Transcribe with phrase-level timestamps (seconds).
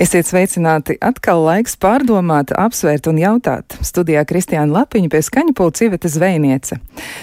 [0.00, 0.94] Esiet sveicināti.
[1.04, 3.74] Atkal laiks pārdomāt, apsvērt un jautāt.
[3.84, 6.78] Studijā Kristiāna Lapiņa pie skaņa pulca Iveta Zvejniece.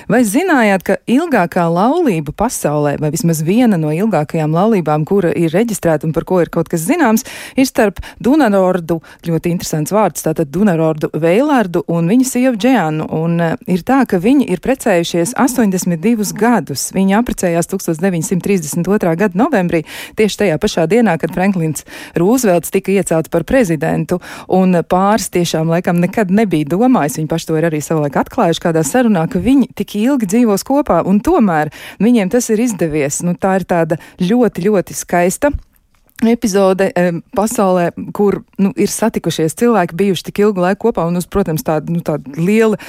[0.05, 6.05] Vai zinājāt, ka ilgākā laulība pasaulē, vai vismaz viena no ilgākajām laulībām, kura ir reģistrēta
[6.05, 7.25] un par ko ir kaut kas zināms,
[7.57, 13.09] ir starp Dunanordu, ļoti interesants vārds, tātad Dunanordu Veilārdu un viņa sievu Džēnu.
[13.09, 16.91] Un uh, ir tā, ka viņi ir precējušies 82 gadus.
[16.93, 19.17] Viņi apprecējās 1932.
[19.17, 19.81] gada novembrī,
[20.13, 25.69] tieši tajā pašā dienā, kad Franklins Rūzvelts Rūzvelts tika iecelts par prezidentu, un pāris tiešām
[25.71, 29.71] laikam nekad nebija domājis, viņi paši to ir arī savulaik atklājuši kādā sarunā, ka viņi
[29.75, 33.23] tik ilgi dzīvos kopā, un tomēr viņiem tas ir izdevies.
[33.23, 35.51] Nu, tā ir tāda ļoti, ļoti skaista
[36.25, 41.27] epizode e, pasaulē, kur nu, ir satikušies cilvēki, bijuši tik ilgu laiku kopā, un, uz,
[41.29, 42.79] protams, tāda, nu, tāda liela,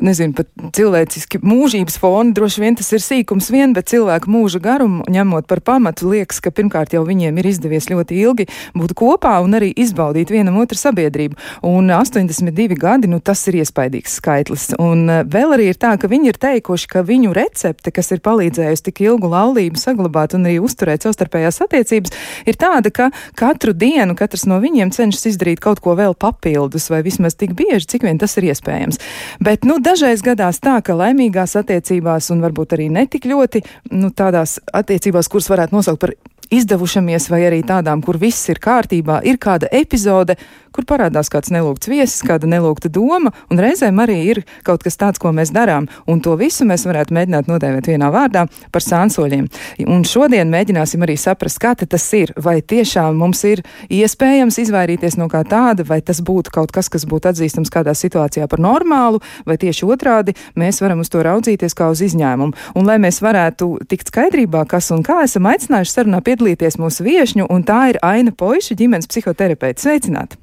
[0.00, 5.04] nezinu, pat cilvēciski mūžības fona, droši vien tas ir sīkums vien, bet cilvēku mūža garumu
[5.10, 9.58] ņemot par pamatu, liekas, ka pirmkārt jau viņiem ir izdevies ļoti ilgi būt kopā un
[9.58, 11.36] arī izbaudīt vienam otru sabiedrību.
[11.68, 14.70] Un 82 gadi, nu, tas ir iespaidīgs skaitlis.
[14.80, 18.24] Un e, vēl arī ir tā, ka viņi ir teikuši, ka viņu recepte, kas ir
[18.24, 22.16] palīdzējusi tik ilgu laulību saglabāt un arī uzturēt savstarpējās attiecības,
[22.48, 26.88] ir tā, tāda, ka katru dienu katrs no viņiem cenšas izdarīt kaut ko vēl papildus,
[26.90, 28.98] vai vismaz tik bieži, cik vien tas ir iespējams.
[29.42, 34.58] Bet, nu, dažreiz gadās tā, ka laimīgās attiecībās, un varbūt arī netik ļoti, nu, tādās
[34.72, 36.14] attiecībās, kuras varētu nosaukt par
[36.54, 40.38] izdevušamies, vai arī tādām, kur viss ir kārtībā, ir kāda epizode,
[40.78, 45.18] kur parādās kāds nelūgts viesis, kāda nelūgta doma, un reizēm arī ir kaut kas tāds,
[45.18, 49.48] ko mēs darām, un to visu mēs varētu mēģināt nodēvēt vienā vārdā par sānsoļiem.
[49.88, 55.28] Un šodien mēģināsim arī saprast, kā tas ir, vai tiešām mums ir iespējams izvairīties no
[55.32, 59.58] kā tāda, vai tas būtu kaut kas, kas būtu atzīstams kādā situācijā par normālu, vai
[59.60, 62.54] tieši otrādi mēs varam uz to raudzīties kā uz izņēmumu.
[62.78, 67.48] Un lai mēs varētu tikt skaidrībā, kas un kā esam aicinājuši sarunā piedalīties mūsu viešņu,
[67.50, 69.82] un tā ir Aina Poiša, ģimenes psihoterapeits.
[69.82, 70.38] Sveicināti!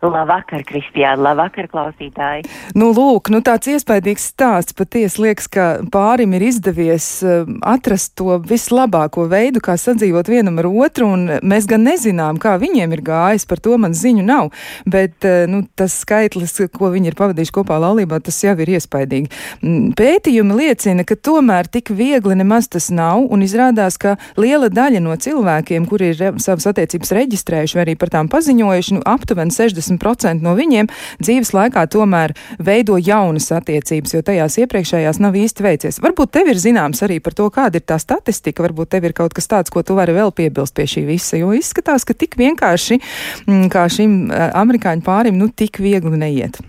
[0.00, 2.46] Labvakar, Kristiāna, labvakar, klausītāji.
[2.72, 4.72] Nu, lūk, nu tāds iespaidīgs stāsts.
[4.76, 10.70] Patiesi liekas, ka pārim ir izdevies uh, atrast to vislabāko veidu, kā sadzīvot vienam ar
[10.70, 14.48] otru, un mēs gan nezinām, kā viņiem ir gājis, par to man ziņu nav,
[14.88, 19.28] bet uh, nu, tas skaitlis, ko viņi ir pavadījuši kopā laulībā, tas jau ir iespaidīgi.
[19.60, 25.04] Mm, pētījumi liecina, ka tomēr tik viegli nemaz tas nav, un izrādās, ka liela daļa
[25.04, 29.89] no cilvēkiem, kuri ir savas attiecības reģistrējuši vai arī par tām paziņojuši, nu, aptuveni 60
[29.90, 30.90] 60% no viņiem
[31.20, 36.00] dzīves laikā tomēr veido jaunas attiecības, jo tajās iepriekšējās nav īsti veicies.
[36.02, 39.34] Varbūt tev ir zināms arī par to, kāda ir tā statistika, varbūt tev ir kaut
[39.36, 43.00] kas tāds, ko tu vari vēl piebilst pie šī visa, jo izskatās, ka tik vienkārši
[43.46, 46.60] mm, kā šim eh, amerikāņu pārim, nu tik viegli neiet.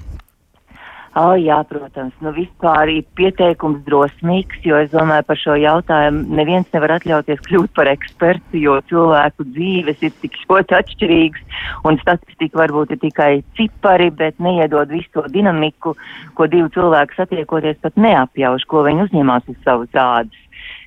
[1.12, 6.70] Oh, jā, protams, nu vispār ir pieteikums drosmīgs, jo es domāju par šo jautājumu neviens
[6.72, 12.96] nevar atļauties kļūt par ekspertu, jo cilvēku dzīves ir tik ļoti atšķirīgas un statistika varbūt
[12.96, 15.98] ir tikai cipari, bet neiedod visu to dinamiku,
[16.40, 20.40] ko divi cilvēki satiekoties pat neapjauš, ko viņi uzņemās uz savas ādas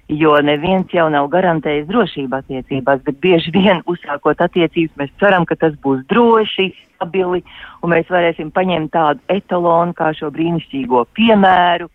[0.08, 5.56] jo neviens jau nav garantējis drošību attiecībās, bet bieži vien uzsākot attiecības, mēs ceram, ka
[5.56, 7.42] tas būs droši, stabili,
[7.82, 11.90] un mēs varēsim paņemt tādu etalonu kā šo brīnišķīgo piemēru.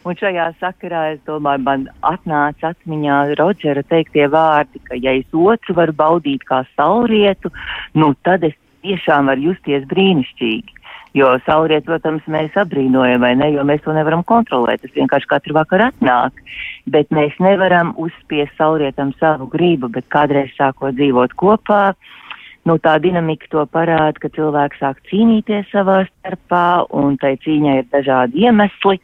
[0.00, 5.76] Un šajā sakarā, es domāju, man atnāca atmiņā Rodžera teiktie vārdi, ka ja es otru
[5.76, 7.52] varu baudīt kā saulrietu,
[7.94, 10.79] nu tad es tiešām varu justies brīnišķīgi.
[11.16, 14.84] Jo saulriet, protams, mēs apbrīnojam, vai ne, jo mēs to nevaram kontrolēt.
[14.84, 16.38] Tas vienkārši katru vakaru atnāk.
[16.90, 21.82] Bet mēs nevaram uzspiest saulrietam savu gribu, bet kādreiz sākot dzīvot kopā,
[22.68, 27.90] nu, tā dinamika to parāda, ka cilvēki sāk cīnīties savā starpā, un tai cīņai ir
[27.90, 29.00] dažādi iemesli.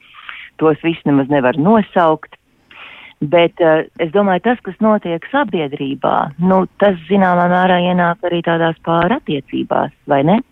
[0.62, 2.38] Tos visus nemaz nevar nosaukt.
[3.20, 8.76] Bet uh, es domāju, tas, kas notiek sabiedrībā, nu, tas zināmā mērā ienāk arī tādās
[8.84, 10.42] pārattiecībās, vai ne?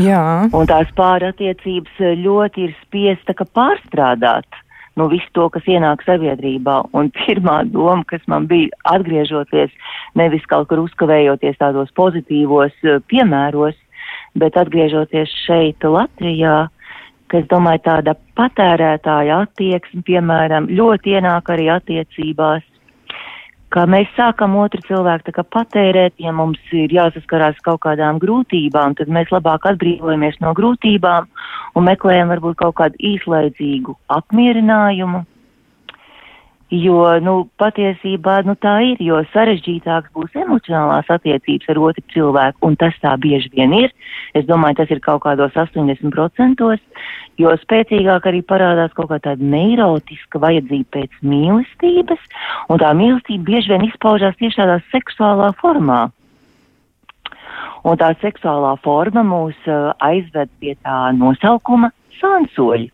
[0.00, 0.48] Jā.
[0.56, 4.62] Un tās pārattiecības eh, ļoti ir spiesta pārstrādāt
[4.96, 6.78] nu, visu to, kas ienāk sabiedrībā.
[6.96, 9.72] Un pirmā doma, kas man bija atgriežoties,
[10.18, 13.78] nevis kaut kur uzkavējoties tādos pozitīvos uh, piemēros,
[14.38, 16.66] bet atgriežoties šeit Latvijā,
[17.32, 22.66] ka es domāju, tāda patērētāja attieksme, piemēram, ļoti ienāk arī attiecībās
[23.72, 29.32] ka mēs sākam otru cilvēku patērēt, ja mums ir jāsaskarās kaut kādām grūtībām, tad mēs
[29.32, 31.28] labāk atbrīvojamies no grūtībām
[31.76, 35.24] un meklējam varbūt kaut kādu īslaidzīgu apmierinājumu.
[36.72, 42.78] Jo, nu, patiesībā nu, tā ir, jo sarežģītāks būs emocionālās attiecības ar otru cilvēku, un
[42.80, 43.92] tas tā bieži vien ir.
[44.32, 46.64] Es domāju, tas ir kaut kādos 80%,
[47.42, 52.24] jo spēcīgāk arī parādās kaut kā tāda neirotiska vajadzība pēc mīlestības,
[52.72, 56.06] un tā mīlestība bieži vien izpaužās tieši tādā seksuālā formā.
[57.84, 62.88] Un tā seksuālā forma mūs uh, aizved pie tā nosaukuma sānsoļi.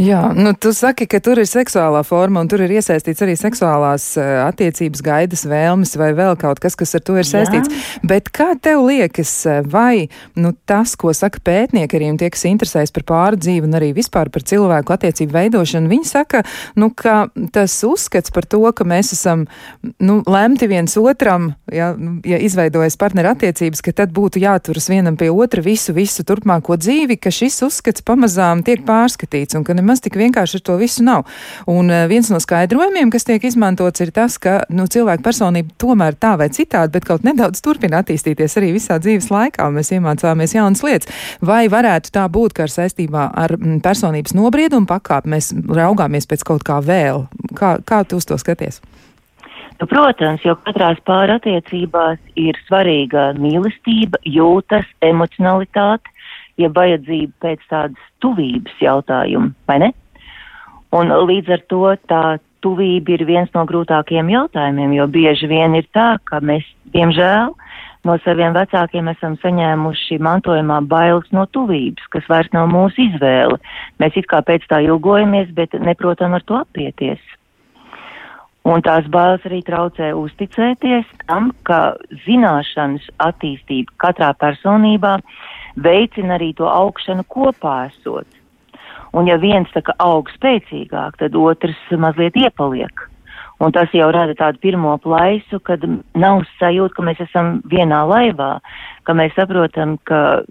[0.00, 4.04] Jā, nu, tu saki, ka tur ir seksuālā forma un tur ir iesaistīts arī seksuālās
[4.16, 7.68] uh, attiecības, gaidas, vēlmes vai vēl kaut kas, kas ar to ir saistīts.
[7.68, 8.00] Jā.
[8.08, 10.08] Bet kā tev liekas, eh, vai
[10.40, 14.30] nu, tas, ko saka pētnieki arī tie, kas interesējas par pāri dzīvi un arī vispār
[14.32, 16.42] par cilvēku attiecību veidošanu, viņi saka,
[16.80, 19.44] nu, ka tas uzskats par to, ka mēs esam
[20.00, 25.20] nu, lemti viens otram, ja, nu, ja izveidojas partneru attiecības, ka tad būtu jāturas vienam
[25.20, 29.89] pie otra visu, visu turpmāko dzīvi, ka šis uzskats pamazām tiek pārskatīts un ka nemaz
[29.90, 31.26] nemaz tik vienkārši ar to visu nav.
[31.70, 36.14] Un uh, viens no skaidrojumiem, kas tiek izmantots, ir tas, ka nu, cilvēka personība tomēr
[36.14, 39.66] tā vai citādi, bet kaut nedaudz turpina attīstīties arī visā dzīves laikā.
[39.74, 41.10] Mēs iemācāmies jaunas lietas.
[41.42, 46.46] Vai varētu tā būt, ka ar saistībā ar mm, personības nobriedumu pakāpi mēs raugāmies pēc
[46.46, 47.26] kaut kā vēl?
[47.58, 48.80] Kā, kā tu uz to skaties?
[49.80, 56.09] Nu, protams, jo katrās pārattiecībās ir svarīga mīlestība, jūtas, emocionalitāte,
[56.60, 59.90] ja vajadzība pēc tādas tuvības jautājumu, vai ne?
[60.96, 62.24] Un līdz ar to tā
[62.64, 67.54] tuvība ir viens no grūtākajiem jautājumiem, jo bieži vien ir tā, ka mēs, diemžēl,
[68.08, 73.60] no saviem vecākiem esam saņēmuši mantojumā bailes no tuvības, kas vairs nav mūsu izvēle.
[74.02, 77.20] Mēs it kā pēc tā ilgojamies, bet neprotam ar to apieties.
[78.68, 81.94] Un tās bailes arī traucē uzticēties tam, ka
[82.26, 85.16] zināšanas attīstība katrā personībā
[85.82, 88.26] veicina arī to augšanu kopā esot.
[89.16, 93.06] Un ja viens tā kā aug spēcīgāk, tad otrs mazliet iepaliek.
[93.60, 95.82] Un tas jau rada tādu pirmo plaisu, kad
[96.16, 98.54] nav sajūta, ka mēs esam vienā laivā,
[99.04, 100.46] ka mēs saprotam, ka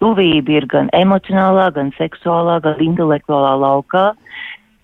[0.00, 4.06] tuvība ir gan emocionālā, gan seksuālā, gan intelektuālā laukā.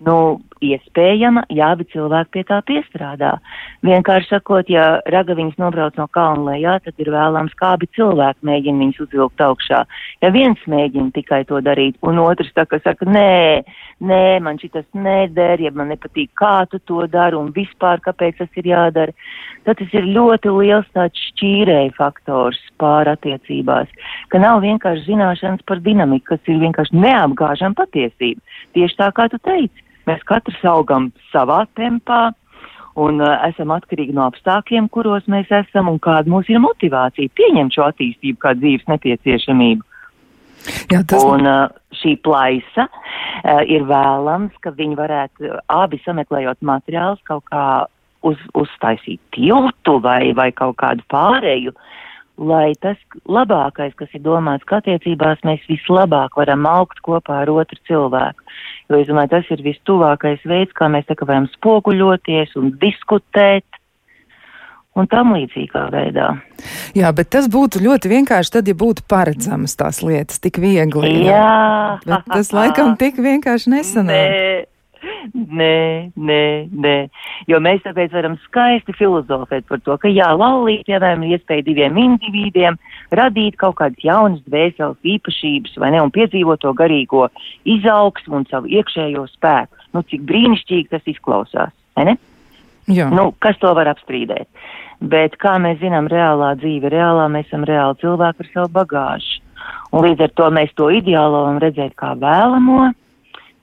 [0.05, 0.17] Nu,
[0.63, 3.37] iespējama, ja abi cilvēki pie tā piestrādā.
[3.85, 8.83] Vienkārši sakot, ja ragaviņas nobrauc no kalna lejā, tad ir vēlams, kā abi cilvēki mēģina
[8.83, 9.83] viņus uzvilkt augšā.
[10.25, 13.63] Ja viens mēģina tikai to darīt, un otrs tā kā saka, nē,
[14.01, 18.61] nē, man šitas neder, ja man nepatīk, kā tu to dari, un vispār, kāpēc tas
[18.61, 19.15] ir jādara,
[19.65, 23.89] tad tas ir ļoti liels tāds šķīrēja faktors pārattiecībās,
[24.31, 28.41] ka nav vienkārši zināšanas par dinamiku, kas ir vienkārši neapgāžama patiesība.
[28.77, 32.31] Tieši tā, kā tu teici Mēs katrs augam savā tempā
[32.97, 37.75] un uh, esam atkarīgi no apstākļiem, kuros mēs esam un kāda mums ir motivācija pieņemt
[37.77, 39.85] šo attīstību kā dzīves nepieciešamību.
[40.91, 41.23] Jā, tas...
[41.23, 41.67] Un uh,
[41.99, 47.67] šī plaisa uh, ir vēlams, ka viņi varētu uh, abi sameklējot materiālus kaut kā
[48.25, 51.75] uz, uztaisīt tiltu vai, vai kaut kādu pārēju,
[52.37, 57.79] lai tas labākais, kas ir domāts, ka attiecībās mēs vislabāk varam augt kopā ar otru
[57.89, 58.45] cilvēku.
[58.89, 63.65] Jo es domāju, tas ir vistuvākais veids, kā mēs kā varam spoguļoties un diskutēt.
[64.97, 66.31] Un tam līdzīgā veidā.
[66.97, 71.11] Jā, bet tas būtu ļoti vienkārši tad, ja būtu paredzamas tās lietas tik viegli.
[71.27, 71.43] Jā,
[72.01, 72.01] jā.
[72.01, 74.33] bet tas laikam tik vienkārši nesanāk.
[74.33, 74.76] Nē.
[75.33, 76.95] Nē, nē, nē.
[77.49, 81.99] Jo mēs tāpēc varam skaisti filozofēt par to, ka jā, laulība, piemēram, ir iespēja diviem
[82.01, 82.77] individiem
[83.15, 87.27] radīt kaut kādas jaunas dvēseles īpašības, vai ne, un piedzīvot to garīgo
[87.67, 89.87] izaugsmu un savu iekšējo spēku.
[89.95, 92.17] Nu, cik brīnišķīgi tas izklausās, vai ne?
[92.87, 93.09] Jā.
[93.11, 94.47] Nu, kas to var apstrīdēt?
[95.03, 99.43] Bet, kā mēs zinām, reālā dzīve, reālā mēs esam reāli cilvēki ar savu bagāžu.
[99.91, 102.87] Un līdz ar to mēs to ideālo varam redzēt kā vēlamo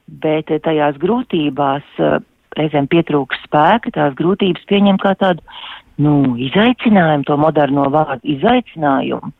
[0.08, 2.18] bet eh, tajās grūtībās eh,
[2.58, 5.42] reizēm pietrūks spēka, tās grūtības pieņem kā tādu,
[6.02, 9.32] nu, izaicinājumu, to moderno vārdu izaicinājumu,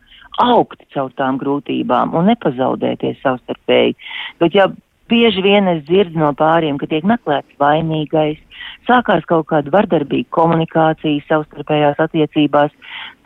[0.43, 3.95] augt caur tām grūtībām un nepazaudēties savstarpēji.
[4.43, 4.69] Bet ja
[5.15, 8.41] bieži vien es dzirdu no pāriem, ka tiek meklēts vainīgais,
[8.89, 12.75] sākās kaut kāda vardarbīga komunikācija savstarpējās attiecībās,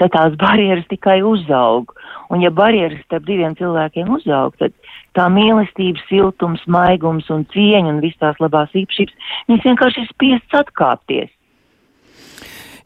[0.01, 1.95] tad tās barjeras tikai uzaug.
[2.29, 4.77] Un ja barjeras starp diviem cilvēkiem uzaug, tad
[5.17, 10.61] tā mīlestības, siltums, maigums un cieņa un visas tās labās īpašības, viņas vienkārši ir spiests
[10.61, 11.33] atkāpties.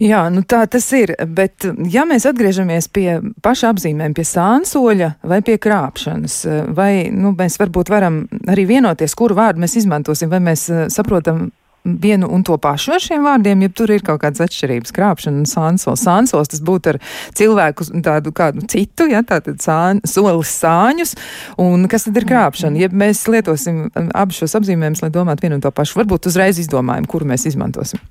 [0.00, 5.40] Jā, nu tā tas ir, bet ja mēs atgriežamies pie paša apzīmēm, pie sānsoļa vai
[5.44, 6.38] pie krāpšanas,
[6.76, 11.50] vai nu, mēs varbūt varam arī vienoties, kuru vārdu mēs izmantosim, vai mēs eh, saprotam
[11.84, 15.48] vienu un to pašu ar šiem vārdiem, ja tur ir kaut kādas atšķirības krāpšana un
[15.50, 16.04] sānsols.
[16.06, 16.98] Sānsols tas būtu ar
[17.34, 21.16] cilvēku tādu kādu citu, ja tātad sān, solis sāņus,
[21.62, 22.84] un kas tad ir krāpšana?
[22.84, 27.08] Ja mēs lietosim abus šos apzīmējumus, lai domātu vienu un to pašu, varbūt uzreiz izdomājam,
[27.10, 28.02] kuru mēs izmantosim.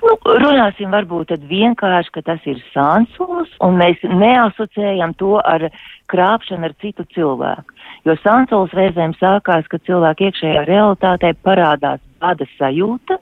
[0.00, 5.66] Nu, runāsim varbūt tad vienkārši, ka tas ir sānsols, un mēs neasociējam to ar
[6.10, 7.76] krāpšanu ar citu cilvēku.
[8.08, 13.18] Jo sānsols reizēm sākās, ka cilvēka iekšējā realitātē parādās bada sajūta,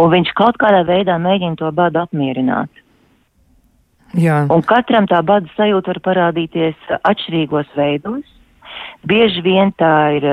[0.00, 2.82] un viņš kaut kādā veidā mēģina to badu apmierināt.
[4.16, 4.44] Jā.
[4.52, 8.24] Un katram tā bada sajūta var parādīties atšķirīgos veidos.
[9.06, 10.26] Bieži vien tā ir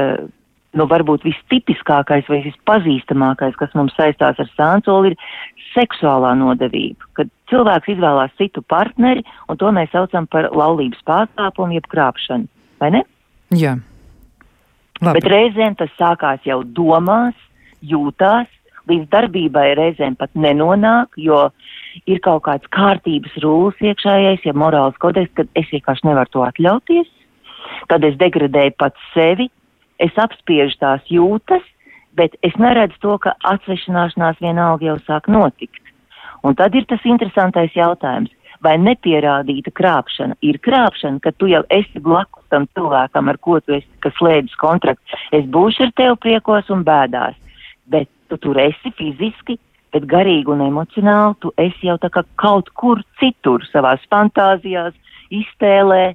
[0.78, 7.10] nu, varbūt vistipiskākais vai vispazīstamākais, kas mums saistās ar sāncoli, ir seksuālā nodevība.
[7.18, 12.50] Kad cilvēks izvēlās citu partneri, un to mēs saucam par laulības pārkāpumu, jeb krāpšanu.
[12.82, 13.04] Vai ne?
[13.54, 13.78] Jā.
[15.04, 15.20] Labi.
[15.20, 17.38] Bet reizēm tas sākās jau domās,
[17.84, 18.50] jūtās,
[18.90, 21.48] līdz darbībai reizēm pat nenonāk, jo
[22.10, 27.12] ir kaut kāds kārtības rūls iekšējais, ja morāls kodeks, kad es vienkārši nevaru to atļauties,
[27.92, 29.50] tad es degradēju pats sevi,
[30.04, 31.64] es apspiežu tās jūtas,
[32.18, 35.82] bet es neredzu to, ka atsvešināšanās vienalga jau sāk notikt.
[36.44, 38.32] Un tad ir tas interesantais jautājums,
[38.64, 43.76] vai nepierādīta krāpšana ir krāpšana, ka tu jau esi blakus tam cilvēkam, ar ko tu
[43.80, 45.20] esi, kas slēdzis kontraktu.
[45.36, 47.36] Es būšu ar tevi priekos un bēdās,
[47.92, 49.58] bet tu tur esi fiziski,
[49.94, 54.96] bet garīgi un emocionāli tu esi jau tā kā kaut kur citur savās fantāzijās,
[55.34, 56.14] iztēlē,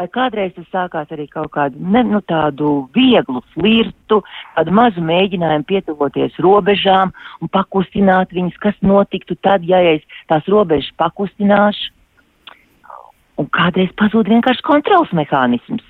[0.00, 4.22] vai kādreiz tas sākās arī kaut kādu ne, nu, tādu vieglu flirtu,
[4.56, 10.92] tādu mazu mēģinājumu pietuvoties robežām un pakustināt viņas, kas notiktu tad, ja es tās robežas
[11.00, 11.92] pakustināšu.
[13.40, 15.84] Un kādreiz pazūd vienkārši kontrols mehānisms.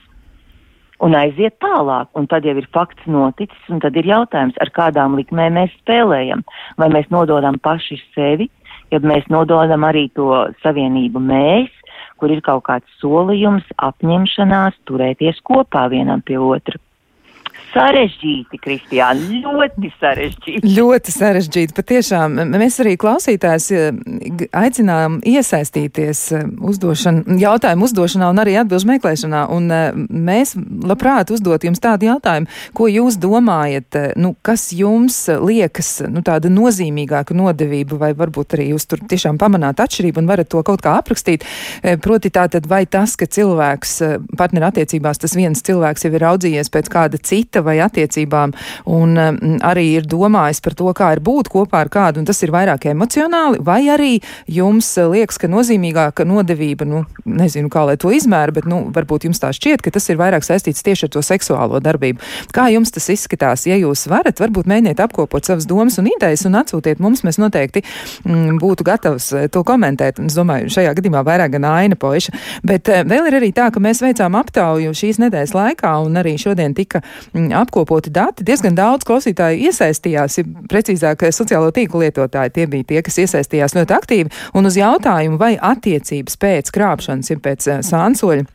[1.03, 5.17] Un aiziet tālāk, un tad jau ir fakts noticis, un tad ir jautājums, ar kādām
[5.19, 6.45] likmēm mēs spēlējam.
[6.79, 8.47] Vai mēs nododam paši sevi,
[8.95, 10.29] ja mēs nododam arī to
[10.63, 11.82] savienību mēs,
[12.23, 16.79] kur ir kaut kāds solījums, apņemšanās turēties kopā vienam pie otra.
[17.73, 20.73] Sarežģīti, Kristiāna, ļoti sarežģīti.
[20.77, 21.75] Ļoti sarežģīti.
[21.77, 24.03] Patiešām mēs arī klausītājs eh,
[24.61, 29.45] aicinām iesaistīties eh, uzdošana, jautājumu uzdošanā un arī atbilžu meklēšanā.
[29.57, 30.53] Un eh, mēs
[30.85, 37.37] labprāt uzdot jums tādu jautājumu, ko jūs domājat, nu, kas jums liekas nu, tāda nozīmīgāka
[37.37, 41.49] nodevība, vai varbūt arī jūs tur tiešām pamanāt atšķirību un varat to kaut kā aprakstīt.
[42.05, 43.97] Proti tā tad vai tas, ka cilvēks
[44.37, 48.55] partnerattiecībās, tas viens cilvēks jau ir raudzījies pēc kāda cita vai attiecībām,
[48.93, 52.43] un um, arī ir domājis par to, kā ir būt kopā ar kādu, un tas
[52.45, 54.13] ir vairāk emocionāli, vai arī
[54.51, 59.41] jums liekas, ka nozīmīgāka nodevība, nu, nezinu, kā lai to izmēra, bet, nu, varbūt jums
[59.43, 62.23] tā šķiet, ka tas ir vairāk saistīts tieši ar to seksuālo darbību.
[62.55, 63.67] Kā jums tas izskatās?
[63.69, 67.85] Ja jūs varat, varbūt mēģiniet apkopot savas domas un idejas un atsūtiet mums, mēs noteikti
[68.27, 70.21] mm, būtu gatavs eh, to komentēt.
[70.23, 72.35] Un es domāju, šajā gadījumā vairāk gan aina poiša.
[72.67, 76.37] Bet eh, vēl ir arī tā, ka mēs veicām aptauju šīs nedēļas laikā, un arī
[76.41, 77.03] šodien tika
[77.53, 78.47] mm, apkopoti dati.
[78.47, 82.55] Diezgan daudz klausītāju iesaistījās, ja precīzāk sociālo tīklu lietotāji.
[82.57, 84.33] Tie bija tie, kas iesaistījās ļoti aktīvi.
[84.59, 88.49] Un uz jautājumu, vai attiecības pēc krāpšanas, ja pēc uh, sānsoļa.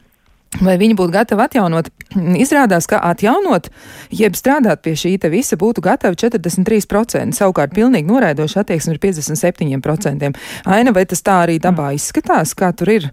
[0.63, 1.89] Vai viņi būtu gatavi atjaunot?
[2.43, 3.69] Izrādās, ka atjaunot,
[4.15, 10.33] jeb strādāt pie šī visa būtu gatavi 43%, savukārt pilnīgi noraidoša attieksme ir 57%.
[10.65, 13.11] Aina, vai tas tā arī dabā izskatās, kā tur ir?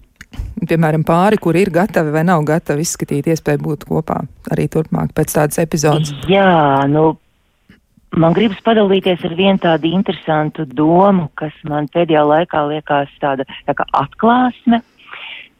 [0.68, 4.22] Piemēram, pāri, kur ir gatavi vai nav gatavi izskatīt iespēju būt kopā
[4.54, 6.14] arī turpmāk pēc tādas epizodes?
[6.30, 7.14] Jā, nu,
[8.16, 13.76] man gribas padalīties ar vienu tādu interesantu domu, kas man pēdējā laikā liekas tāda tā
[13.76, 14.80] kā atklāsme,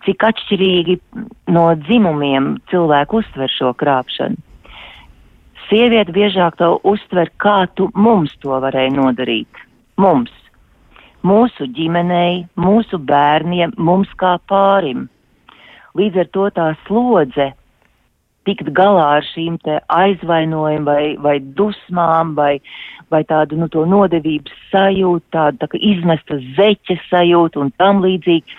[0.04, 0.98] cik atšķirīgi
[1.54, 4.40] no dzimumiem cilvēku uztver šo krāpšanu.
[5.64, 9.62] Sieviete biežāk to uztver, kā tu mums to varēji nodarīt.
[9.96, 10.32] Mums
[11.24, 15.08] mūsu ģimenei, mūsu bērniem, mums kā pārim.
[15.94, 17.52] Līdz ar to tā slodze
[18.44, 19.56] tikt galā ar šīm
[19.88, 22.58] aizvainojumiem vai, vai dusmām vai,
[23.12, 28.58] vai tādu nu, nodevības sajūtu, tādu tā izmesta zeķa sajūtu un tam līdzīgi.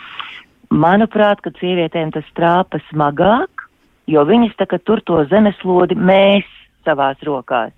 [0.74, 3.67] Manuprāt, ka sievietēm tas trāpa smagāk,
[4.10, 6.48] jo viņas tā tur to zemeslodi mēs
[6.86, 7.74] savās rokās.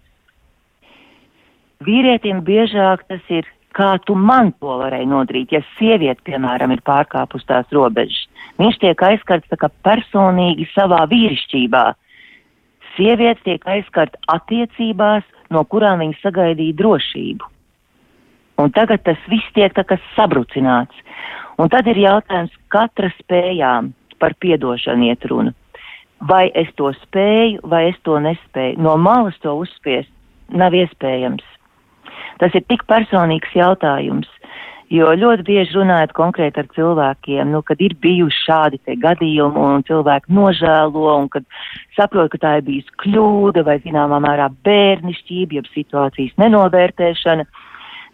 [1.83, 3.45] Vīrietim biežāk tas ir
[3.77, 8.25] kā tu man to varēji nodarīt, ja sieviete, piemēram, ir pārkāpus tās robežas.
[8.57, 11.83] Viņš tiek aizskarts tā kā personīgi savā vīrišķībā.
[12.95, 17.51] Sieviete tiek aizskarta attiecībās, no kurām viņa sagaidīja drošību.
[18.57, 20.97] Un tagad tas viss tiek tā kā sabrucināts.
[21.61, 23.91] Un tad ir jautājums katra spējām
[24.21, 25.53] par piedošanu iet runa.
[26.25, 28.81] Vai es to spēju, vai es to nespēju.
[28.81, 30.09] No malas to uzspiest
[30.49, 31.45] nav iespējams.
[32.41, 34.29] Tas ir tik personīgs jautājums,
[34.93, 40.33] jo ļoti bieži runājot konkrēti ar cilvēkiem, nu, kad ir bijuši šādi gadījumi un cilvēki
[40.37, 41.47] nožēlo un kad
[41.97, 47.47] saprot, ka tā ir bijusi kļūda vai zināmā mērā bērnišķība, jeb situācijas nenovērtēšana.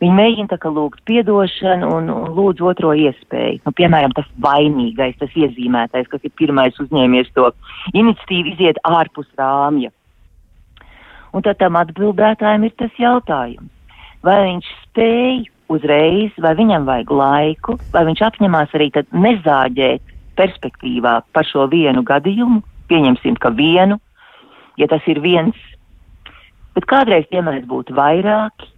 [0.02, 3.62] Viņi mēģina tā kā lūgt piedošanu un, un lūdz otro iespēju.
[3.64, 7.52] Nu, piemēram, tas vainīgais, tas iezīmētais, kas ir pirmais uzņēmies to
[7.94, 9.94] iniciatīvu, iziet ārpus rāmja.
[11.34, 13.72] Un tad tam atbildētājiem ir tas jautājums,
[14.24, 21.20] vai viņš spēj uzreiz, vai viņam vajag laiku, vai viņš apņemās arī tad nezāģēt perspektīvā
[21.34, 24.00] par šo vienu gadījumu, pieņemsim, ka vienu,
[24.78, 25.58] ja tas ir viens,
[26.76, 28.70] bet kādreiz tie mēs būtu vairāki,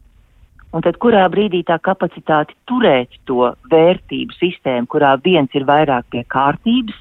[0.76, 6.26] un tad kurā brīdī tā kapacitāte turēt to vērtību sistēmu, kurā viens ir vairāk pie
[6.28, 6.98] kārtības,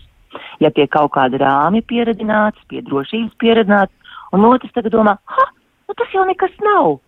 [0.62, 5.48] ja pie kaut kāda rāmja pieredzināts, pie drošības pieredzināts, un otrs tagad domā, ha,
[5.88, 6.98] nu tas jau nekas nav.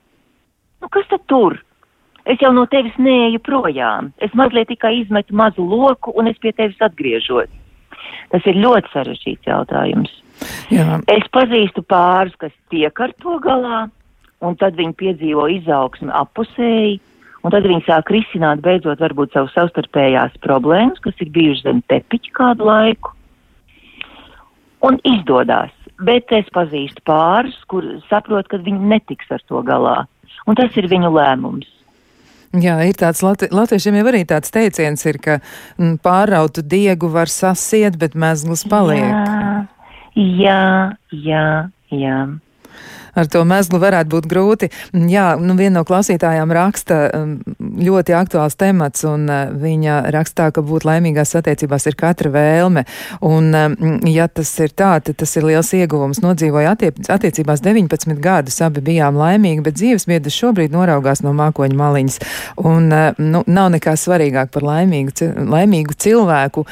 [0.82, 1.58] Nu kas tad tur?
[2.26, 4.10] Es jau no tevis neeju projām.
[4.18, 7.50] Es mazliet tikai izmetu mazu loku un es pie tevis atgriežos.
[8.32, 10.10] Tas ir ļoti sarežģīts jautājums.
[10.74, 10.98] Jā.
[11.10, 13.86] Es pazīstu pāris, kas tiek ar to galā,
[14.44, 16.98] un tad viņi piedzīvo izaugsmi apusēji,
[17.46, 22.34] un tad viņi sāk risināt beidzot varbūt savu savstarpējās problēmas, kas ir bijušas zem tepiņa
[22.36, 23.14] kādu laiku,
[24.86, 25.72] un izdodās.
[26.04, 30.02] Bet es pazīstu pāris, kur saprot, ka viņi netiks ar to galā,
[30.46, 31.72] un tas ir viņu lēmums.
[32.56, 35.38] Jā, ir tāds lati latviešiem jau arī tāds teiciens ir, ka
[35.76, 39.12] mm, pārautu diegu var sasiet, bet mezgls paliek.
[40.16, 41.46] Jā, jā,
[41.92, 41.92] jā.
[41.92, 42.18] jā
[43.16, 44.70] ar to mezglu varētu būt grūti.
[45.10, 50.64] Jā, nu viena no klausītājām raksta um, ļoti aktuāls temats, un uh, viņa rakstā, ka
[50.66, 52.84] būt laimīgās attiecībās ir katra vēlme.
[53.26, 53.76] Un, um,
[54.08, 56.22] ja tas ir tā, tad tas ir liels ieguvums.
[56.24, 62.20] Nodzīvoja attiec attiecībās 19 gadus, abi bijām laimīgi, bet dzīvesbiedrs šobrīd noraugās no mākoņa maliņas.
[62.62, 66.66] Un, uh, nu, nav nekā svarīgāk par laimīgu, laimīgu cilvēku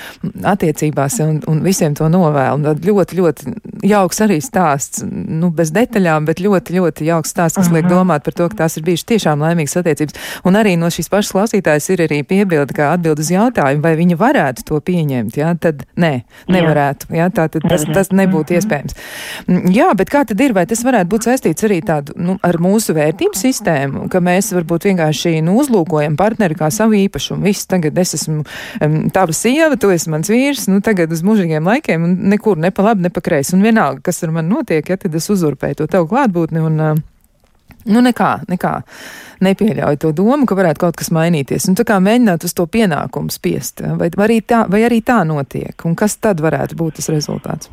[0.54, 2.74] attiecībās, un, un visiem to novēlu.
[2.84, 3.54] Ļoti, ļoti
[3.88, 7.78] jauks arī stāsts, nu, bez detaļām, bet bet ļoti, ļoti jauks stāsts, kas uh -huh.
[7.78, 7.94] liek mhm.
[7.94, 10.14] domāt par to, ka tās ir bijušas tiešām laimīgas attiecības.
[10.44, 14.16] Un arī no šīs pašas klausītājas ir arī piebilde, kā atbild uz jautājumu, vai viņa
[14.18, 15.36] varētu to pieņemt.
[15.36, 17.06] Jā, tad nē, nevarētu.
[17.14, 18.58] Jā, tā tad tas, tas nebūtu uh mhm.
[18.58, 18.58] -huh.
[18.58, 18.94] iespējams.
[19.46, 22.58] Mm, jā, bet kā tad ir, vai tas varētu būt saistīts arī tādu, nu, ar
[22.58, 27.42] mūsu vērtību sistēmu, ka mēs varbūt vienkārši nu, uzlūkojam partneri kā savu īpašumu.
[27.44, 28.44] Viss tagad es esmu
[28.80, 32.70] um, tava sieva, tu esi mans vīrs, nu tagad uz mūžīgiem laikiem un nekur ne
[32.70, 33.54] pa labi, ne pa kreisi.
[33.54, 36.80] Un vienalga, kas ar mani notiek, ja tad es uzurpēju to tavu klāstu klātbūtni un
[36.80, 37.02] uh,
[37.84, 38.78] Nu, nekā, nekā
[39.44, 41.66] nepieļauj to domu, ka varētu kaut kas mainīties.
[41.68, 45.18] Un tā kā mēģināt uz to pienākumu spiest, vai, vai, arī tā, vai arī tā
[45.28, 47.68] notiek, un kas tad varētu būt tas rezultāts?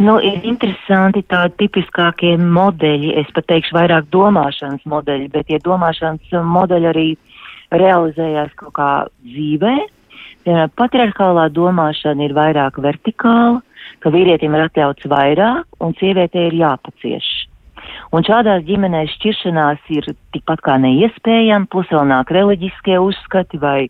[0.00, 6.32] Nu, ir interesanti tādi tipiskākie modeļi, es pat teikšu vairāk domāšanas modeļi, bet tie domāšanas
[6.48, 7.08] modeļi arī
[7.76, 8.92] realizējās kaut kā
[9.26, 9.74] dzīvē.
[10.78, 13.60] Patriarchālā domāšana ir vairāk vertikāla,
[14.00, 17.28] ka vīrietim ir atļauts vairāk un sievietei ir jāpacieš.
[18.12, 23.88] Un šādās ģimenēs šķiršanās ir tikpat kā neiespējama, plus vēl nāk reliģiskie uzskati vai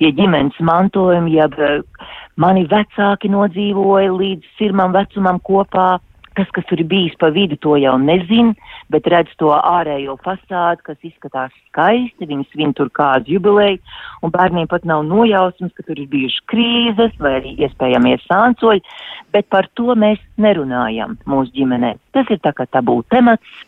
[0.00, 1.48] pie ģimenes mantojuma, ja
[2.40, 5.98] mani vecāki nodzīvoja līdz sirmam vecumam kopā,
[6.34, 8.52] tas, kas tur ir bijis pa vidu, to jau nezin,
[8.92, 13.80] bet redz to ārējo fasādi, kas izskatās skaisti, viņi svin tur kādu jubileju,
[14.22, 18.84] un bērniem pat nav nojausmas, ka tur ir bijušas krīzes vai arī iespējamie sānsoļi,
[19.34, 21.94] bet par to mēs nerunājam mūsu ģimenē.
[22.16, 23.62] Tas ir tā kā tabū temats.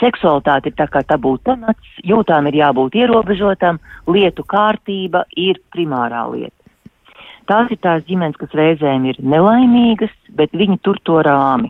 [0.00, 3.76] Seksualitāte ir tā kā tabū temats, jūtām ir jābūt ierobežotam,
[4.08, 6.56] lietu kārtība ir primārā lieta.
[7.50, 11.68] Tās ir tās ģimenes, kas reizēm ir nelaimīgas, bet viņi tur to rāmi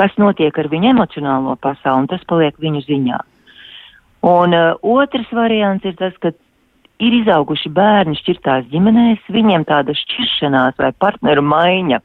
[0.00, 3.18] kas notiek ar viņu emocionālo pasauli, un tas paliek viņu ziņā.
[4.30, 6.32] Un uh, otrs variants ir tas, ka
[7.00, 12.00] ir izauguši bērni šķirtās ģimenēs, viņiem tāda šķiršanās vai partneru maiņa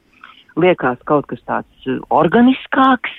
[0.59, 3.11] liekas kaut kas tāds uh, organiskāks,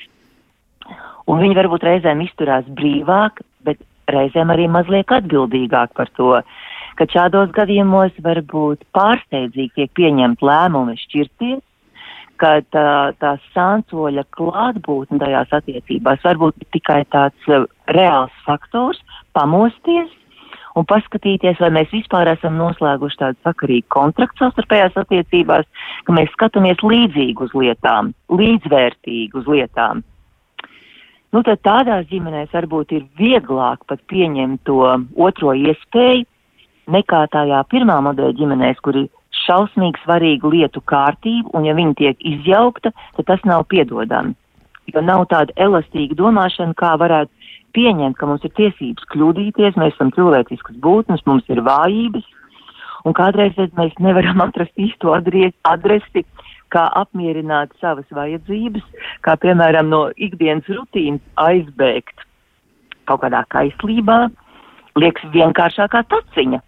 [1.29, 3.81] un viņi varbūt reizēm izturās brīvāk, bet
[4.13, 6.37] reizēm arī mazliet atbildīgāk par to,
[6.97, 11.65] ka šādos gadījumos varbūt pārsteidzīgi tiek pieņemt lēmumi šķirties,
[12.41, 12.89] ka tā,
[13.23, 19.01] tā sānsoļa klātbūtne tajās attiecībās var būt tikai tāds uh, reāls faktors,
[19.37, 20.13] pamosties
[20.77, 25.69] un paskatīties, vai mēs vispār esam noslēguši tādu sakarīgu kontraktu savstarpējās attiecībās,
[26.05, 30.05] ka mēs skatāmies līdzīgi uz lietām, līdzvērtīgi uz lietām.
[31.35, 34.81] Nu, tad tādās ģimenēs varbūt ir vieglāk pat pieņemt to
[35.21, 36.25] otro iespēju
[36.93, 39.09] nekā tajā pirmā modeļa ģimenēs, kur ir
[39.47, 44.35] šausmīgi svarīgu lietu kārtību, un ja viņi tiek izjaukta, tad tas nav piedodami.
[44.93, 47.33] Jo nav tāda elastīga domāšana, kā varētu
[47.77, 52.27] pieņemt, ka mums ir tiesības kļūdīties, mēs esam cilvēciskas būtnes, mums ir vājības,
[53.07, 56.25] un kādreiz mēs nevaram atrast īsto adresi,
[56.75, 58.87] kā apmierināt savas vajadzības,
[59.23, 62.25] kā piemēram no ikdienas rutīnas aizbēgt
[63.07, 64.17] kaut kādā kaislībā,
[64.99, 66.59] liekas vienkāršākā taciņa,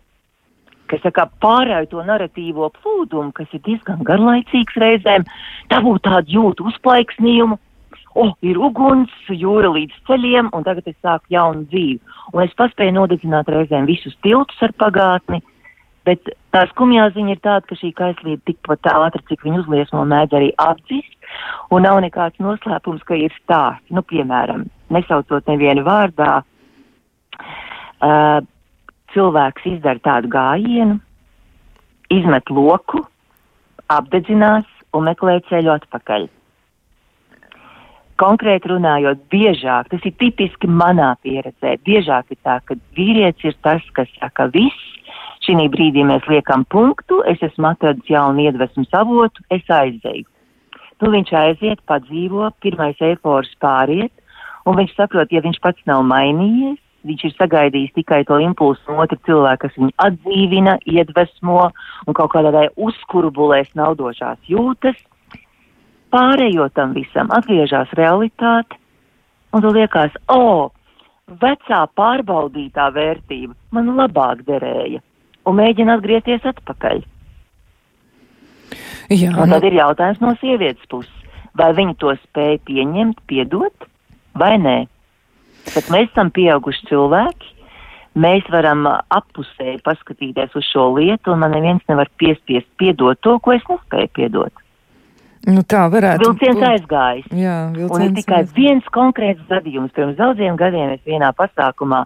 [0.91, 5.27] kas kā pārēj to narratīvo plūdumu, kas ir diezgan garlaicīgs reizēm,
[5.73, 7.59] dabūt tādu jūtu uzplaiksnījumu,
[8.19, 12.01] oh, ir uguns, jūra līdz ceļiem, un tagad es sāku jaunu dzīvi.
[12.35, 15.41] Un es paspēju nodedzināt reizēm visus tiltus ar pagātni,
[16.09, 20.37] bet tā skumjā ziņa ir tāda, ka šī kaislība tikpat ātri, cik viņu uzliesmo, mēdz
[20.39, 21.17] arī apdzist,
[21.75, 23.93] un nav nekāds noslēpums, ka ir stāsts.
[23.93, 26.39] Nu, piemēram, nesaucot nevienu vārdā,
[28.01, 28.39] uh,
[29.15, 30.99] cilvēks izdara tādu gājienu,
[32.15, 33.05] izmet loku,
[33.93, 36.29] apdedzinās un meklē ceļu atpakaļ
[38.19, 43.85] konkrēti runājot, biežāk, tas ir tipiski manā pieredzē, biežāk ir tā, ka vīrietis ir tas,
[43.97, 45.13] kas saka, viss,
[45.47, 50.27] šī brīdī mēs liekam punktu, es esmu atradis jaunu iedvesmu avotu, es aizēju.
[50.99, 54.13] Nu, viņš aiziet, padzīvo, pirmais eifors pāriet,
[54.67, 59.05] un viņš saprot, ja viņš pats nav mainījies, viņš ir sagaidījis tikai to impulsu no
[59.05, 61.69] otra cilvēka, kas viņu atdzīvina, iedvesmo
[62.07, 64.99] un kaut kādā veidā uzkurbulēs naudošās jūtas,
[66.15, 68.79] pārējot tam visam atgriežas realitāte,
[69.53, 70.71] un tu liekas, o,
[71.43, 75.03] vecā pārbaudītā vērtība man labāk derēja,
[75.47, 77.05] un mēģina atgriezties atpakaļ.
[79.09, 79.71] Jā, un tad nu...
[79.71, 81.15] ir jautājums no sievietes puses,
[81.57, 83.89] vai viņa to spēja pieņemt, piedot,
[84.39, 84.79] vai nē.
[85.75, 87.53] Bet mēs esam pieauguši cilvēki,
[88.19, 93.55] mēs varam appusēji paskatīties uz šo lietu, un man neviens nevar piespiest piedot to, ko
[93.57, 94.65] es nespēju piedot.
[95.49, 96.41] Nu, tā varētu būt.
[96.43, 97.29] Vilciens aizgājis.
[97.31, 98.57] Jā, vilciens un ir tikai aizgājis.
[98.57, 99.95] viens konkrēts gadījums.
[99.97, 102.03] Pirms daudziem gadiem es vienā pasākumā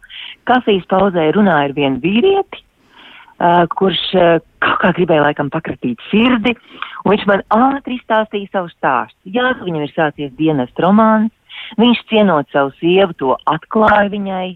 [0.48, 6.54] kafijas pauzē runāju ar vienu vīrieti, uh, kurš uh, kaut kā gribēja laikam pakratīt sirdi,
[7.02, 9.18] un viņš man ātri izstāstīja savu stāstu.
[9.34, 11.32] Jā, viņam ir sācies dienas romāns,
[11.80, 14.48] viņš cienot savu sievu to atklāja viņai,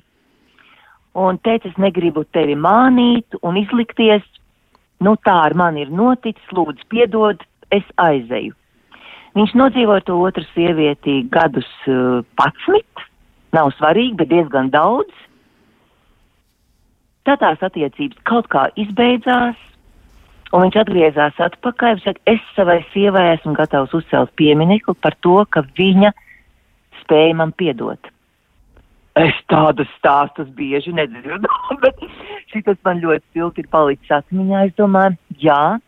[1.16, 4.24] un teica, es negribu tevi mānīt un izlikties,
[5.00, 8.55] nu tā ar mani ir noticis, lūdzu piedod, es aizeju.
[9.37, 13.07] Viņš nodzīvoja to otru sievieti gadus uh, patsmit,
[13.52, 15.12] nav svarīgi, bet diezgan daudz.
[17.29, 19.59] Tad tās attiecības kaut kā izbeidzās,
[20.55, 21.98] un viņš atgriezās atpakaļ.
[21.98, 26.14] Viņš saka, es savai sievai esmu gatavs uzcelt pieminiektu par to, ka viņa
[27.07, 28.12] spēja man piedot.
[29.16, 31.49] Es tādus stāstus bieži nedzirdu,
[31.85, 32.03] bet
[32.53, 34.66] šis man ļoti silti ir palicis atmiņā.
[34.69, 35.79] Es domāju, jā,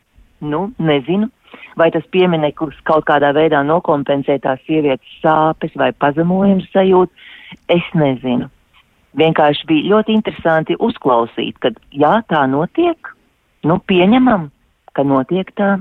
[0.41, 1.29] nu, nezinu,
[1.77, 7.29] vai tas piemineklis kaut kādā veidā nokompensē tās sievietes sāpes vai pazemojumu sajūtu,
[7.73, 8.49] es nezinu.
[9.19, 13.13] Vienkārši bija ļoti interesanti uzklausīt, ka jā, tā notiek,
[13.67, 14.49] nu pieņemam,
[14.95, 15.79] ka notiek tā.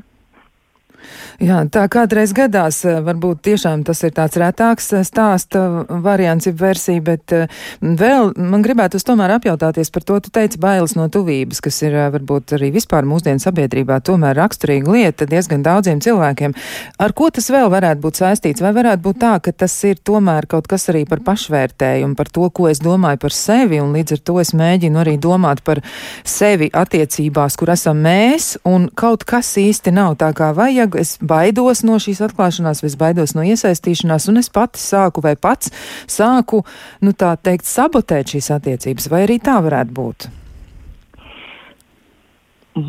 [1.37, 6.55] Jā, tā kādreiz gadās, eh, varbūt tiešām tas ir tāds retāks eh, stāsta variants, ir
[6.57, 7.45] versija, bet eh,
[7.81, 12.55] vēl man gribētu tomēr apjautāties par to, tu teici bailes no tuvības, kas ir varbūt
[12.57, 16.55] arī vispār mūsdienu sabiedrībā tomēr raksturīga lieta diezgan daudziem cilvēkiem.
[16.97, 18.65] Ar ko tas vēl varētu būt saistīts?
[18.65, 22.49] Vai varētu būt tā, ka tas ir tomēr kaut kas arī par pašvērtējumu, par to,
[22.49, 25.83] ko es domāju par sevi, un līdz ar to es mēģinu arī domāt par
[26.25, 31.17] sevi attiecībās, kur esam mēs, un kaut kas īsti nav tā kā vajag vajag, es
[31.21, 35.71] baidos no šīs atklāšanās, es baidos no iesaistīšanās, un es pati sāku vai pats
[36.07, 36.65] sāku,
[37.01, 40.29] nu tā teikt, sabotēt šīs attiecības, vai arī tā varētu būt?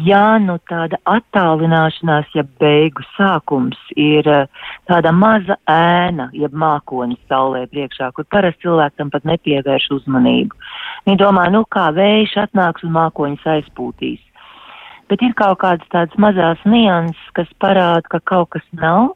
[0.05, 4.44] Jā, nu tāda attālināšanās, ja beigu sākums ir eh,
[4.85, 10.61] tāda maza ēna, jeb mākoņa saulē priekšā, kur parasti cilvēkam pat nepievērš uzmanību.
[11.09, 14.28] Viņi domā, nu kā vējš atnāks un mākoņus aizpūtīs
[15.09, 19.14] bet ir kaut kādas tādas mazās nianses, kas parāda, ka kaut kas nav.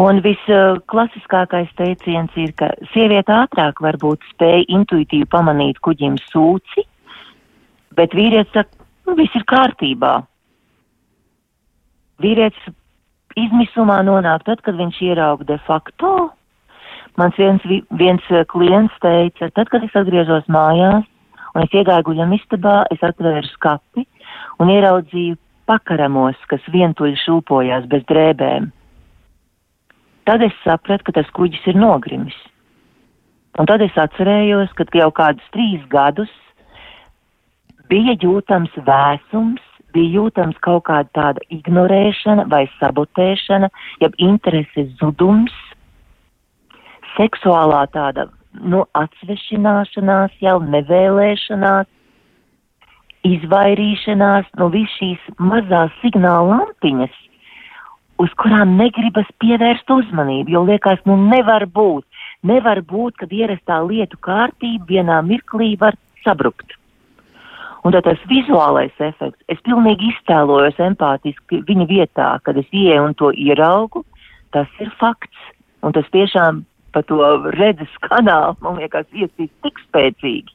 [0.00, 6.86] Un visklasiskākais teiciens ir, ka sieviete ātrāk varbūt spēja intuitīvi pamanīt kuģim sūci,
[7.98, 10.14] bet vīrietis saka, nu, viss ir kārtībā.
[12.24, 12.72] Vīrietis
[13.36, 16.30] izmisumā nonāk tad, kad viņš ierauga de facto.
[17.20, 17.60] Mans viens,
[18.00, 21.04] viens klients teica, tad, kad es atgriezos mājās,
[21.52, 24.06] un es iegāju guļam istabā, es atvēru skapi
[24.60, 25.38] un ieraudzīju
[25.70, 28.70] pakaramos, kas vientuļi šūpojās bez drēbēm.
[30.28, 32.36] Tad es sapratu, ka tas kuģis ir nogrimis.
[33.60, 36.30] Un tad es atcerējos, ka jau kādus trīs gadus
[37.92, 39.60] bija jūtams vēsums,
[39.92, 43.68] bija jūtams kaut kāda tāda ignorēšana vai sabotēšana,
[44.00, 45.52] jeb intereses zudums,
[47.16, 51.90] seksuālā tāda nu, atsvešināšanās, jau nevēlēšanās,
[53.26, 57.14] izvairīšanās no visas šīs mazās signāla lampiņas,
[58.22, 62.04] uz kurām negribas pievērst uzmanību, jo liekas, nu nevar būt,
[62.46, 66.76] nevar būt, kad ierastā lietu kārtība vienā mirklī var sabrukt.
[67.82, 73.16] Un tad tas vizuālais efekts, es pilnīgi iztēlojos empātiski viņa vietā, kad es ieeju un
[73.18, 74.04] to ieraugu,
[74.54, 75.48] tas ir fakts.
[75.82, 76.60] Un tas tiešām
[76.94, 77.18] pa to
[77.56, 80.54] redzes kanālu, man liekas, iesīs tik spēcīgi.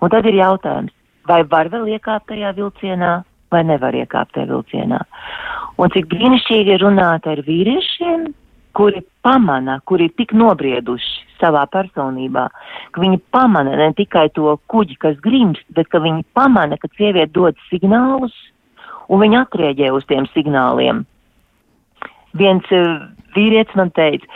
[0.00, 0.94] Un tad ir jautājums,
[1.30, 3.14] vai var vēl iekāpt tajā vilcienā,
[3.54, 5.00] vai nevar iekāpt tajā vilcienā.
[5.80, 8.28] Un cik brīnišķīgi ir runāt ar vīriešiem,
[8.76, 12.46] kuri pamana, kuri ir tik nobrieduši savā personībā,
[12.92, 17.32] ka viņi pamana ne tikai to kuģi, kas grimst, bet ka viņi pamana, ka sieviete
[17.34, 18.34] dod signālus,
[19.08, 21.04] un viņi atrēģē uz tiem signāliem.
[22.38, 24.28] Viens uh, vīrietis man teica,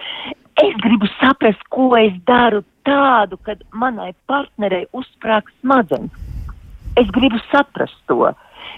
[0.64, 6.23] es gribu saprast, ko es daru tādu, kad manai partnerei uzsprāg smadzenes.
[7.00, 8.30] Es gribu saprast to,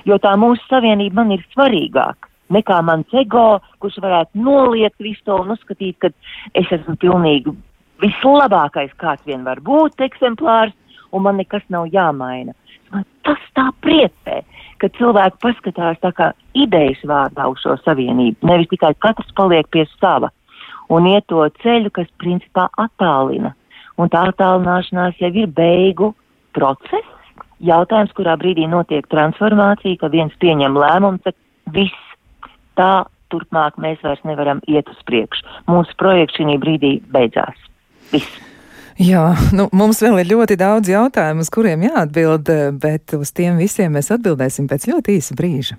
[0.09, 5.39] jo tā mūsu savienība man ir svarīgāka nekā mans ego, kurš varētu noliegt visu to
[5.43, 6.11] un uzskatīt, ka
[6.55, 7.55] es esmu pilnīgi
[8.03, 10.75] vislabākais, kāds vien var būt eksemplārs,
[11.13, 12.55] un man nekas nav jāmaina.
[12.93, 14.43] Man tas tā priecē,
[14.79, 19.87] ka cilvēki paskatās tā kā idejas vārdā uz šo savienību, nevis tikai katrs paliek pie
[19.97, 20.31] sava
[20.93, 23.57] un iet to ceļu, kas principā attālina.
[23.99, 26.13] Un tā attālināšanās jau ir beigu
[26.55, 27.16] process,
[27.65, 31.37] jautājums, kurā brīdī notiek transformācija, ka viens pieņem lēmumu, tad
[31.75, 32.17] viss
[32.77, 35.47] tā turpmāk mēs vairs nevaram iet uz priekšu.
[35.71, 37.57] Mūsu projekts šī brīdī beidzās.
[38.13, 38.43] Viss.
[38.97, 42.49] Jā, nu, mums vēl ir ļoti daudz jautājumu, uz kuriem jāatbild,
[42.81, 45.77] bet uz tiem visiem mēs atbildēsim pēc ļoti īsa brīža.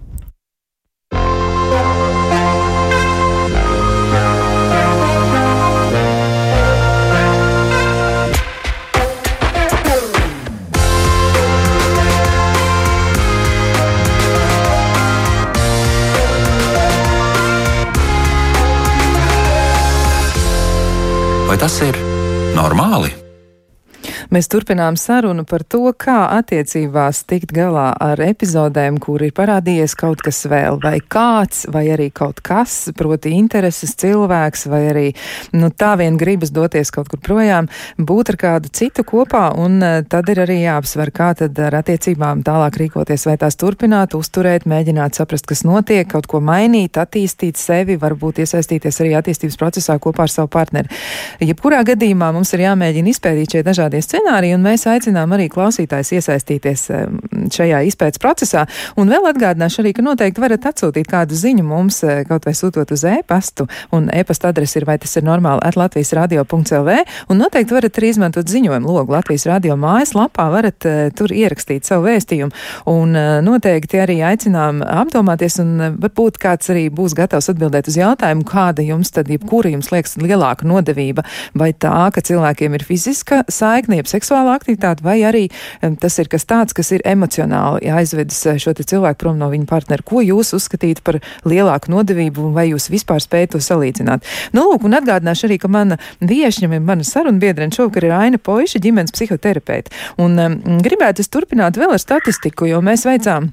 [21.57, 21.97] Tas ir
[22.53, 23.26] normāli?
[24.27, 30.19] Mēs turpinām sarunu par to, kā attiecībās tikt galā ar epizodēm, kur ir parādījies kaut
[30.25, 35.05] kas vēl, vai kāds, vai arī kaut kas, proti intereses cilvēks, vai arī
[35.55, 40.01] nu, tā vien gribas doties kaut kur projām, būt ar kādu citu kopā, un uh,
[40.03, 45.21] tad ir arī jāapsver, kā tad ar attiecībām tālāk rīkoties, vai tās turpināt, uzturēt, mēģināt
[45.21, 50.35] saprast, kas notiek, kaut ko mainīt, attīstīt sevi, varbūt iesaistīties arī attīstības procesā kopā ar
[50.35, 50.91] savu partneri.
[51.39, 56.13] Jebkurā gadījumā mums ir jāmēģina izpētīt šie dažādie scenāriji scenāriju, un mēs aicinām arī klausītājs
[56.17, 56.87] iesaistīties
[57.53, 58.65] šajā izpētes procesā.
[58.97, 62.91] Un vēl atgādināšu arī, ka noteikti varat atsūtīt kādu ziņu mums, eh, kaut vai sūtot
[62.91, 66.97] uz e-pastu, un e-pasta adrese ir vai tas ir normāli at Latvijas radio.lv,
[67.29, 72.07] un noteikti varat arī izmantot ziņojumu logu Latvijas radio mājaslapā, varat uh, tur ierakstīt savu
[72.07, 72.51] vēstījumu,
[72.87, 78.45] un uh, noteikti arī aicinām apdomāties, un varbūt kāds arī būs gatavs atbildēt uz jautājumu,
[78.47, 81.25] kāda jums tad, jebkura jums liekas lielāka nodevība,
[81.57, 85.47] vai tā, ka cilvēkiem ir fiziska saikne, jeb seksuāla aktivitāte, vai arī
[86.01, 90.05] tas ir kas tāds, kas ir emocionāli aizvedis uh, šo cilvēku prom no viņa partnera.
[90.07, 94.25] Ko jūs uzskatītu par lielāku nodevību, vai jūs vispār spējat to salīdzināt?
[94.55, 99.15] Nu, lūk, un atgādināšu arī, ka mana viešņa, mana sarunbiedrene šovakar ir Aina Poiša, ģimenes
[99.15, 99.93] psihoterapeite.
[100.23, 103.51] Un um, gribētu es turpināt vēl ar statistiku, jo mēs veicām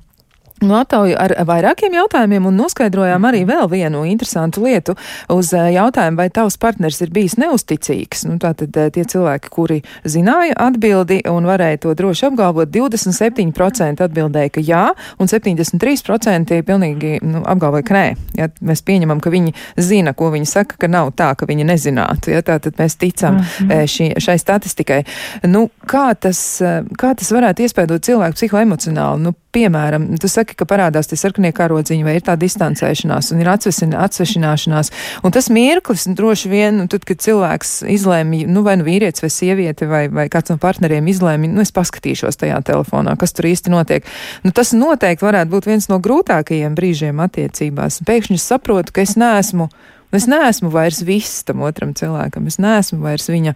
[0.62, 4.94] Nu, aptauju ar vairākiem jautājumiem un noskaidrojām arī vēl vienu interesantu lietu
[5.34, 8.22] uz jautājumu, vai tavs partners ir bijis neusticīgs.
[8.28, 14.62] Nu, tātad tie cilvēki, kuri zināja atbildi un varēja to droši apgalvot, 27% atbildēja, ka
[14.64, 14.84] jā,
[15.18, 18.06] un 73% pilnīgi nu, apgalvoja, ka nē.
[18.38, 22.30] Ja mēs pieņemam, ka viņi zina, ko viņi saka, ka nav tā, ka viņi nezinātu.
[22.30, 23.90] Ja, tātad mēs ticam mm -hmm.
[23.90, 25.02] šī, šai statistikai.
[25.50, 26.62] Nu, kā, tas,
[26.94, 29.22] kā tas varētu iespēdot cilvēku psihoemocionāli?
[29.26, 33.50] Nu, piemēram, tu saki, ka parādās tie sarkanie karodziņi, vai ir tā distancēšanās, un ir
[33.50, 34.92] atsvešināšanās.
[35.24, 39.32] Un tas mirklis, droši vien, un tad, kad cilvēks izlēma, nu, vai nu vīrietis vai
[39.32, 43.72] sieviete, vai, vai kāds no partneriem izlēma, nu, es paskatīšos tajā telefonā, kas tur īsti
[43.72, 44.06] notiek.
[44.44, 48.02] Nu, tas noteikti varētu būt viens no grūtākajiem brīžiem attiecībās.
[48.04, 49.70] Pēkšņi es saprotu, ka es neesmu
[50.03, 53.54] Nu, es neesmu vairs viss tam otram cilvēkam, es neesmu vairs viņa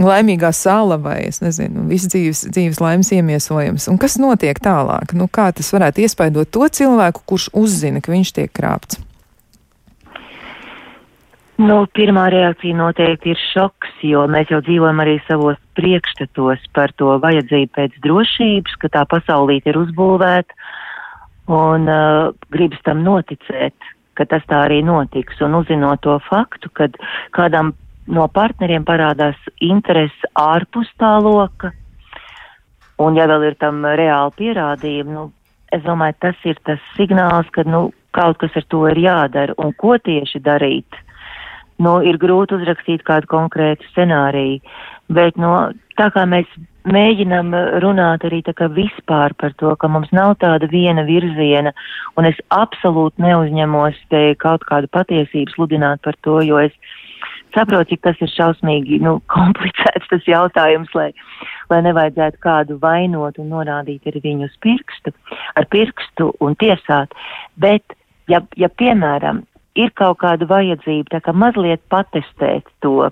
[0.00, 3.88] laimīgā sala vai, es nezinu, viss dzīves, dzīves laimes iemiesojums.
[3.92, 5.16] Un kas notiek tālāk?
[5.16, 9.02] Nu, kā tas varētu iespaidot to cilvēku, kurš uzzina, ka viņš tiek krāpts?
[11.56, 17.14] Nu, pirmā reakcija noteikti ir šoks, jo mēs jau dzīvojam arī savos priekšstatos par to
[17.22, 20.52] vajadzību pēc drošības, ka tā pasaulīte ir uzbūvēta
[21.56, 25.40] un uh, gribas tam noticēt ka tas tā arī notiks.
[25.44, 26.88] Un uzzinot to faktu, ka
[27.36, 27.74] kādam
[28.06, 31.72] no partneriem parādās interese ārpus tā loka,
[33.02, 35.30] un ja vēl ir tam reāli pierādījumi, nu,
[35.74, 39.74] es domāju, tas ir tas signāls, ka, nu, kaut kas ar to ir jādara, un
[39.76, 41.02] ko tieši darīt.
[41.82, 44.62] Nu, ir grūti uzrakstīt kādu konkrētu scenāriju,
[45.12, 45.50] bet, nu,
[45.98, 46.48] tā kā mēs
[46.86, 48.42] mēģinam runāt arī
[48.76, 51.72] vispār par to, ka mums nav tāda viena virziena,
[52.16, 56.72] un es absolūti neuzņemos te kaut kādu patiesību sludināt par to, jo es
[57.54, 61.10] saprotu, cik tas ir šausmīgi, nu, komplicēts tas jautājums, lai,
[61.70, 65.12] lai nevajadzētu kādu vainot un norādīt ar viņu uz pirkstu,
[65.56, 67.14] ar pirkstu un tiesāt,
[67.56, 67.96] bet,
[68.30, 69.44] ja, ja piemēram,
[69.76, 73.10] ir kaut kāda vajadzība, tā kā mazliet patestēt to,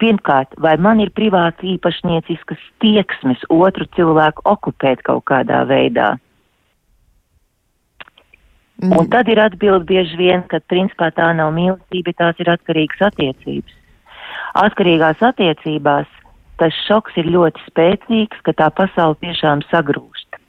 [0.00, 6.14] Pirmkārt, vai man ir privāti īpašnieciskas tieksmes otru cilvēku okupēt kaut kādā veidā?
[8.80, 8.94] Mm.
[8.96, 13.76] Un tad ir atbild bieži vien, ka principā tā nav mīlestība, tās ir atkarīgas attiecības.
[14.56, 16.08] Atkarīgās attiecībās
[16.60, 20.40] tas šoks ir ļoti spēcīgs, ka tā pasaule tiešām sagrūst.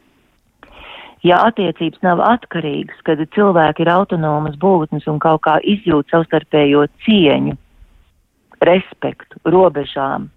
[1.27, 7.57] Ja attiecības nav atkarīgas, kad cilvēki ir autonomas būtnes un kaut kā izjūt savstarpējo cieņu,
[8.62, 10.30] respektu, robežām,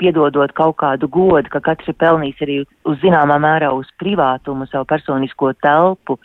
[0.00, 4.88] piedodot kaut kādu godu, ka katrs ir pelnījis arī uz zināmā mērā uz privātumu, savu
[4.88, 6.18] personisko telpu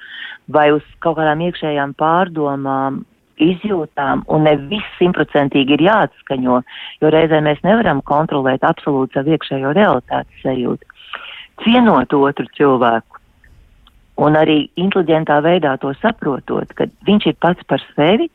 [0.52, 3.04] vai uz kaut kādām iekšējām pārdomām,
[3.42, 6.60] izjūtām, un ne viss simtprocentīgi ir jāatskaņo,
[7.02, 11.00] jo reizē mēs nevaram kontrolēt absolūti savu iekšējo realitātes sajūtu.
[11.64, 13.22] Cienot otru cilvēku
[14.22, 18.30] un arī inteliģentā veidā to saprotot, ka viņš ir pats par sevi,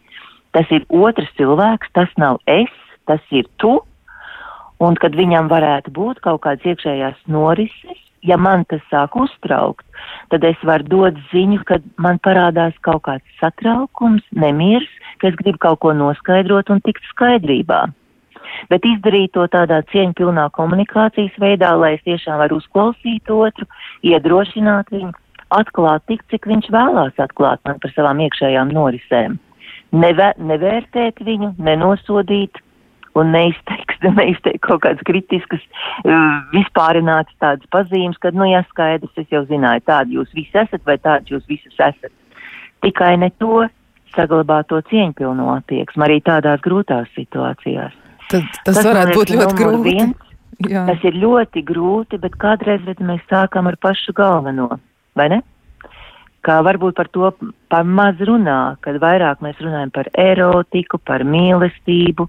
[0.57, 2.73] tas ir otrs cilvēks, tas nav es,
[3.09, 3.77] tas ir tu,
[4.81, 9.85] un kad viņam varētu būt kaut kāds iekšējās norises, ja man tas sāk uztraukt,
[10.33, 14.89] tad es varu dot ziņu, ka man parādās kaut kāds satraukums, nemirs,
[15.21, 17.85] ka es gribu kaut ko noskaidrot un tikt skaidrībā.
[18.71, 23.67] Bet izdarīt to tādā cieņpilnā komunikācijas veidā, lai es tiešām varu uzklausīt otru,
[24.07, 25.13] iedrošināt viņu,
[25.57, 29.37] atklāt tik, cik viņš vēlās atklāt man par savām iekšējām norisēm
[29.95, 32.61] neve, nevērtēt viņu, nenosodīt
[33.17, 35.63] un neizteikt, neizteikt kaut kādas kritiskas,
[36.05, 40.85] uh, vispārinātas tādas pazīmes, kad, nu, jā, skaidrs, es jau zināju, tādi jūs visi esat
[40.89, 42.13] vai tādi jūs visas esat.
[42.85, 43.67] Tikai ne to
[44.17, 47.97] saglabāt to cieņpilno attieksmi arī tādās grūtās situācijās.
[48.31, 49.83] Tad, tas, tas varētu būt ļoti grūti.
[49.87, 50.23] Viens,
[50.65, 50.87] Jā.
[50.89, 54.71] Tas ir ļoti grūti, bet kādreiz mēs sākam ar pašu galveno,
[55.19, 55.43] vai ne?
[56.47, 57.33] Ka varbūt par to
[57.73, 62.29] par maz runā, kad vairāk mēs runājam par erotiku, par mīlestību,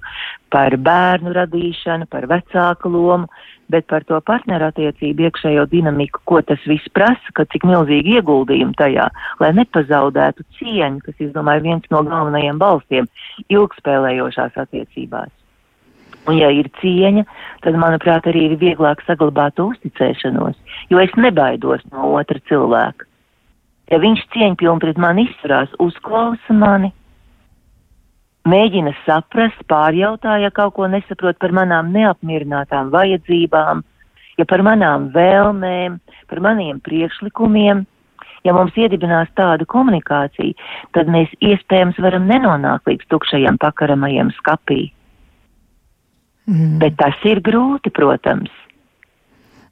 [0.53, 3.29] par bērnu radīšanu, par vecāku lomu,
[3.69, 9.09] bet par to partnerattiecību iekšējo dinamiku, ko tas viss prasa, ka cik milzīgi ieguldījumi tajā,
[9.43, 13.09] lai nepazaudētu cieņu, kas, es domāju, viens no galvenajiem balstiem
[13.53, 15.33] ilgspēlējošās attiecībās.
[16.27, 17.23] Un, ja ir cieņa,
[17.63, 20.57] tad, manuprāt, arī ir vieglāk saglabāt uzticēšanos,
[20.89, 23.07] jo es nebaidos no otra cilvēka
[23.91, 26.91] ja viņš cieņpilni pret mani izturās, uzklausa mani,
[28.47, 33.83] mēģina saprast, pārjautā, ja kaut ko nesaprot par manām neapmierinātām vajadzībām,
[34.39, 37.85] ja par manām vēlmēm, par maniem priekšlikumiem.
[38.45, 40.55] Ja mums iedibinās tāda komunikācija,
[40.95, 44.85] tad mēs iespējams varam nenonākt līdz tukšajam pakaramajam skapī.
[46.47, 46.77] Mm.
[46.79, 48.53] Bet tas ir grūti, protams.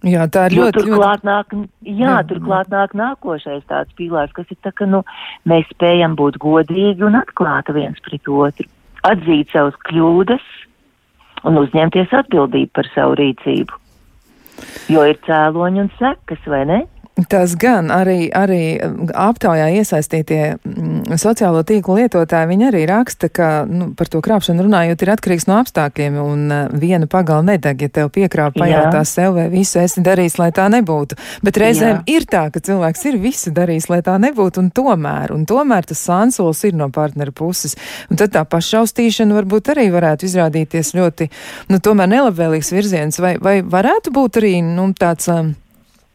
[0.06, 0.84] Jā, tā ir jo ļoti.
[0.84, 1.30] Turklāt ļoti...
[1.30, 1.54] nāk,
[1.88, 5.02] jā, jā, turklāt nāk nākošais tāds pīlārs, kas ir tā, ka, nu,
[5.50, 8.70] mēs spējam būt godīgi un atklāti viens pret otru,
[9.10, 10.46] atzīt savus kļūdas
[11.50, 13.82] un uzņemties atbildību par savu rīcību.
[14.94, 16.84] Jo ir cēloņi un sekas, vai ne?
[17.16, 23.48] Tas gan arī, arī um, aptaujā iesaistītie mm, sociālo tīklu lietotāji, viņi arī raksta, ka
[23.70, 27.94] nu, par to krāpšanu runājot ir atkarīgs no apstākļiem, un uh, viena pagala nedeg, ja
[28.00, 31.16] tev piekrāp pajautā sev, vai visu esi darījis, lai tā nebūtu.
[31.48, 32.04] Bet reizēm Jā.
[32.18, 36.04] ir tā, ka cilvēks ir visu darījis, lai tā nebūtu, un tomēr, un tomēr tas
[36.04, 37.80] sansols ir no partnera puses.
[38.12, 41.32] Un tad tā pašaustīšana varbūt arī varētu izrādīties ļoti,
[41.72, 45.32] nu, tomēr nelabvēlīgs virziens, vai, vai varētu būt arī, nu, tāds.
[45.32, 45.56] Um,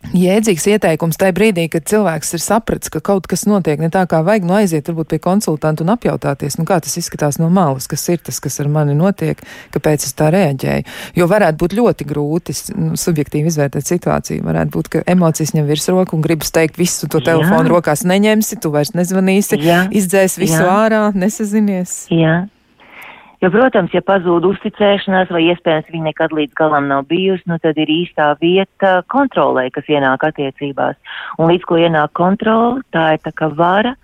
[0.09, 4.23] jēdzīgs ieteikums tajā brīdī, kad cilvēks ir sapratis, ka kaut kas notiek ne tā, kā
[4.27, 8.07] vajag, nu aiziet varbūt pie konsultanta un apjautāties, nu kā tas izskatās no malas, kas
[8.13, 9.41] ir tas, kas ar mani notiek,
[9.75, 10.87] kāpēc es tā reaģēju.
[11.21, 14.45] Jo varētu būt ļoti grūti nu, subjektīvi izvērtēt situāciju.
[14.47, 17.75] Varētu būt, ka emocijas ņem virsroku un gribas teikt, visu to telefonu Jā.
[17.75, 19.85] rokās neņemsi, tu vairs nezvanīsi, Jā.
[19.93, 20.81] izdzēs visu Jā.
[20.87, 22.07] ārā, nesazinies.
[22.15, 22.47] Jā.
[23.41, 27.79] Jo, protams, ja pazūd uzticēšanās vai iespējams viņa nekad līdz galam nav bijusi, nu tad
[27.81, 30.99] ir īstā vieta kontrolē, kas ienāk attiecībās.
[31.41, 33.95] Un līdz ko ienāk kontrole, tā ir tā kā vara,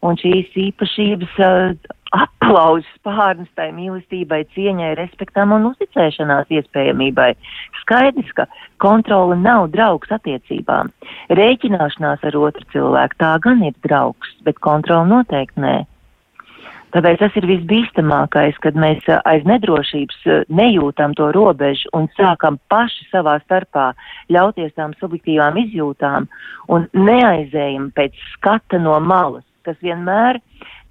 [0.00, 7.34] un šīs īpašības uh, aplauž spārnus tai mīlestībai, cieņai, respektam un uzticēšanās iespējamībai.
[7.82, 8.48] Skaidrs, ka
[8.80, 10.94] kontrole nav draugs attiecībām.
[11.28, 15.76] Rēķināšanās ar otru cilvēku tā gan ir draugs, bet kontrole noteikti nē.
[16.94, 23.36] Tāpēc tas ir visbīstamākais, kad mēs aiz nedrošības nejūtam to robežu un sākam paši savā
[23.42, 23.90] starpā
[24.32, 26.28] ļauties tām subjektīvām izjūtām
[26.72, 30.40] un neaizējam pēc skata no malas, kas vienmēr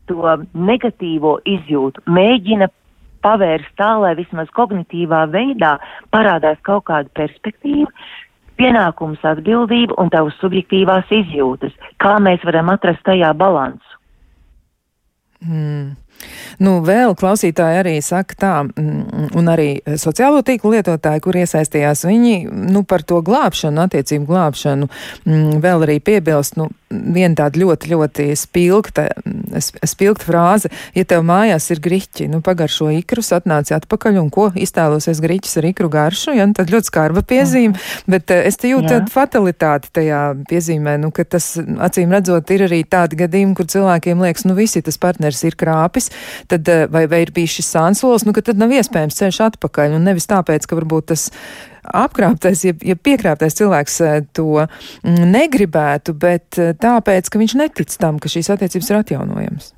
[0.08, 2.70] to negatīvo izjūtu mēģina
[3.26, 5.76] pavērst tā, lai vismaz kognitīvā veidā
[6.14, 7.90] parādās kaut kāda perspektīva,
[8.58, 11.76] pienākums, atbildība un tavas subjektīvās izjūtas.
[12.02, 13.87] Kā mēs varam atrast tajā balansu?
[15.44, 15.96] Mm.
[16.64, 22.36] Nu, vēl klausītāji arī saka tā, mm, un arī sociālo tīklu lietotāji, kur iesaistījās, viņi,
[22.74, 24.90] nu, par to glābšanu, attiecību glābšanu,
[25.28, 29.08] mm, vēl arī piebilst, nu, viena tāda ļoti, ļoti spilgta,
[29.60, 35.22] spilgta frāze, ja tev mājās ir griķi, nu, pagaršo ikrus, atnāci atpakaļ, un ko iztēlosies
[35.24, 38.08] griķis ar ikru garšu, ja, nu, tad ļoti skarba piezīme, mm.
[38.12, 42.66] bet eh, es te jūtu tādu fatalitāti tajā piezīmē, nu, ka tas, acīm redzot, ir
[42.70, 46.07] arī tādi gadījumi, kur cilvēkiem liekas, nu, visi tas partners ir krāpis,
[46.52, 49.98] tad, eh, vai, vai ir bijis šis sānsols, nu, ka tad nav iespējams ceļš atpakaļ,
[49.98, 51.30] un nevis tāpēc, ka varbūt tas
[51.88, 57.98] apkrāptais, ja, ja piekrāptais cilvēks eh, to mm, negribētu, bet eh, tāpēc, ka viņš netic
[58.02, 59.74] tam, ka šīs attiecības ir atjaunojamas.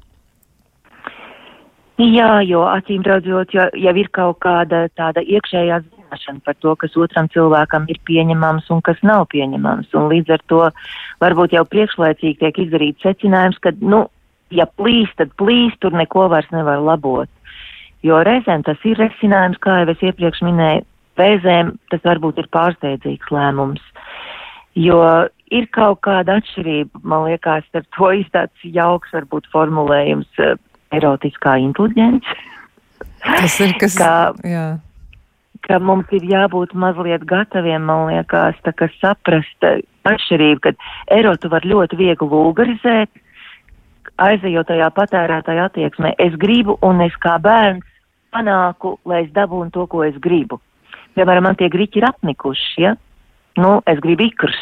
[2.00, 6.96] Jā, jo acīm redzot, ja, jau ir kaut kāda tāda iekšējā zināšana par to, kas
[6.96, 9.92] otram cilvēkam ir pieņemams un kas nav pieņemams.
[9.94, 10.62] Un līdz ar to
[11.20, 14.08] varbūt jau priekšlaicīgi tiek izdarīts secinājums, ka, nu,
[14.56, 17.30] ja plīst, tad plīst, tur neko vairs nevar labot.
[18.06, 20.86] Jo reizēm tas ir risinājums, kā jau es iepriekš minēju,
[21.20, 23.84] reizēm tas varbūt ir pārsteidzīgs lēmums,
[24.80, 25.02] jo
[25.52, 30.56] ir kaut kāda atšķirība, man liekas, ar to iztāds jauks varbūt formulējums uh,
[30.96, 32.38] erotiskā inteliģence.
[33.20, 34.12] Tas ir kas, ka,
[34.48, 34.66] jā.
[35.68, 38.60] ka mums ir jābūt mazliet gataviem, man liekas,
[39.02, 39.68] saprast
[40.08, 40.80] atšķirību, kad
[41.12, 43.12] erotu var ļoti viegli vulgarizēt,
[44.20, 46.16] aizejot tajā patērētāja attieksmē.
[46.20, 47.86] Es gribu un es kā bērns
[48.34, 50.60] panāku, lai es dabūnu to, ko es gribu
[51.20, 52.96] piemēram, man tie griķi ir apnikuši, ja?
[53.60, 54.60] Nu, es gribu ikrus.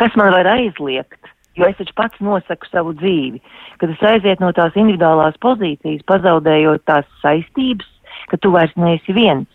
[0.00, 1.18] Kas man var aizliegt?
[1.58, 3.42] Jo es taču pats nosaku savu dzīvi.
[3.80, 7.88] Kad es aiziet no tās individuālās pozīcijas, pazaudējot tās saistības,
[8.30, 9.48] ka tu vairs neesi viens.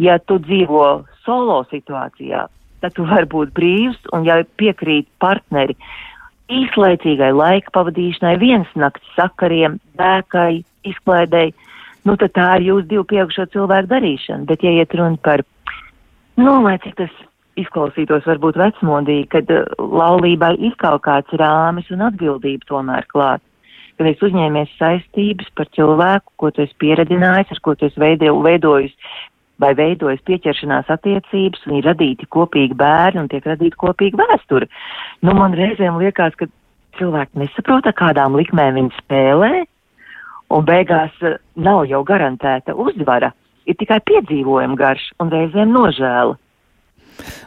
[0.00, 0.86] Ja tu dzīvo
[1.24, 2.46] solo situācijā,
[2.84, 5.76] tad tu vari būt brīvs un ja piekrīt partneri
[6.52, 11.54] īslaicīgai laika pavadīšanai, viens nakts sakariem, bēkai, izklaidēji,
[12.06, 14.46] nu tad tā ir jūsu divu pieaugušo cilvēku darīšana.
[14.48, 15.42] Bet, ja iet runa par,
[16.38, 17.18] nu, lai cik tas
[17.58, 23.42] izklausītos varbūt vecmodīgi, kad uh, laulībai ir kaut kāds rāmis un atbildība tomēr klāt.
[23.96, 28.34] Kad es uzņēmies saistības par cilvēku, ko tu esi pieredzinājis, ar ko tu esi veido,
[28.44, 28.92] veidojis
[29.62, 34.68] vai veidojas pieķeršanās attiecības un ir radīti kopīgi bērni un tiek radīta kopīga vēsture.
[35.24, 36.48] Nu, man reizēm liekas, ka
[36.98, 39.52] cilvēki nesaprot, kādām likmēm viņi spēlē,
[40.52, 43.32] un beigās eh, nav jau garantēta uzvara,
[43.66, 46.36] ir tikai piedzīvojuma garš un reizēm nožēla.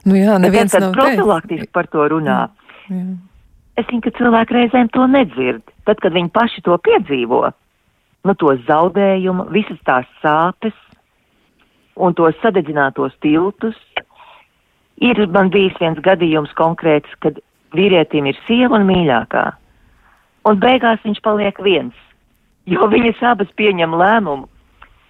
[0.10, 2.42] Nu jā, neviens nav profilaktiski par to runā.
[2.90, 3.18] Jā, jā.
[3.80, 5.62] Es zinu, ka cilvēki reizēm to nedzird.
[5.88, 7.46] Tad, kad viņi paši to piedzīvo,
[8.28, 10.76] nu to zaudējumu, visas tās sāpes
[12.00, 13.78] un tos sadedzinātos tiltus,
[15.04, 17.40] ir man bijis viens gadījums konkrēts, kad
[17.76, 19.48] vīrietim ir sieva un mīļākā.
[20.50, 21.98] Un beigās viņš paliek viens
[22.70, 24.48] jo viņas abas pieņem lēmumu,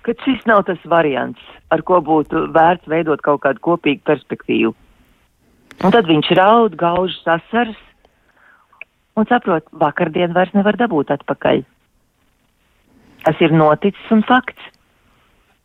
[0.06, 1.42] ka šis nav tas variants,
[1.74, 4.74] ar ko būtu vērts veidot kaut kādu kopīgu perspektīvu.
[5.84, 7.78] Un tad viņš raud, gauž sasars
[9.20, 11.64] un saprot, vakardien vairs nevar dabūt atpakaļ.
[13.26, 14.76] Tas ir noticis un fakts.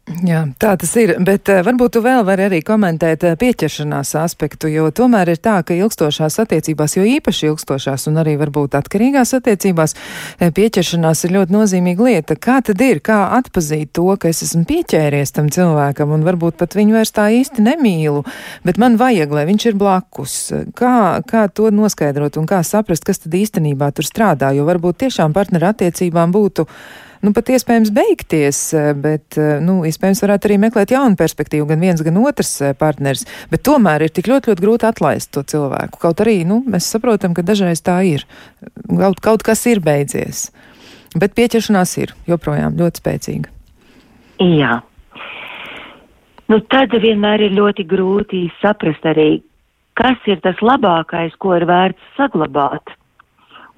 [0.05, 4.69] Jā, tā tas ir, bet uh, varbūt tu vēl vari arī komentēt uh, pieķeršanās aspektu,
[4.69, 9.95] jo tomēr ir tā, ka ilgstošās attiecībās, jo īpaši ilgstošās un arī varbūt atkarīgās attiecībās,
[9.97, 12.37] uh, pieķeršanās ir ļoti nozīmīga lieta.
[12.37, 16.77] Kā tad ir, kā atpazīt to, ka es esmu pieķēries tam cilvēkam un varbūt pat
[16.77, 18.27] viņu vairs tā īsti nemīlu,
[18.69, 20.37] bet man vajag, lai viņš ir blakus.
[20.77, 25.33] Kā, kā to noskaidrot un kā saprast, kas tad īstenībā tur strādā, jo varbūt tiešām
[25.33, 26.69] partneru attiecībām būtu
[27.25, 31.81] nu, pat iespējams beigties, eh, bet, eh, nu, iespējams varētu arī meklēt jaunu perspektīvu, gan
[31.81, 36.01] viens, gan otrs eh, partners, bet tomēr ir tik ļoti, ļoti grūti atlaist to cilvēku.
[36.03, 38.27] Kaut arī, nu, mēs saprotam, ka dažreiz tā ir.
[38.89, 40.51] Kaut, kaut kas ir beidzies,
[41.16, 43.55] bet pieķeršanās ir joprojām ļoti spēcīga.
[44.45, 44.81] Jā.
[46.51, 49.41] Nu, tad vienmēr ir ļoti grūti saprast arī,
[49.97, 52.93] kas ir tas labākais, ko ir vērts saglabāt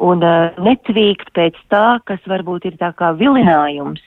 [0.03, 4.03] un uh, netvīkt pēc tā, kas varbūt ir tā kā vilinājums,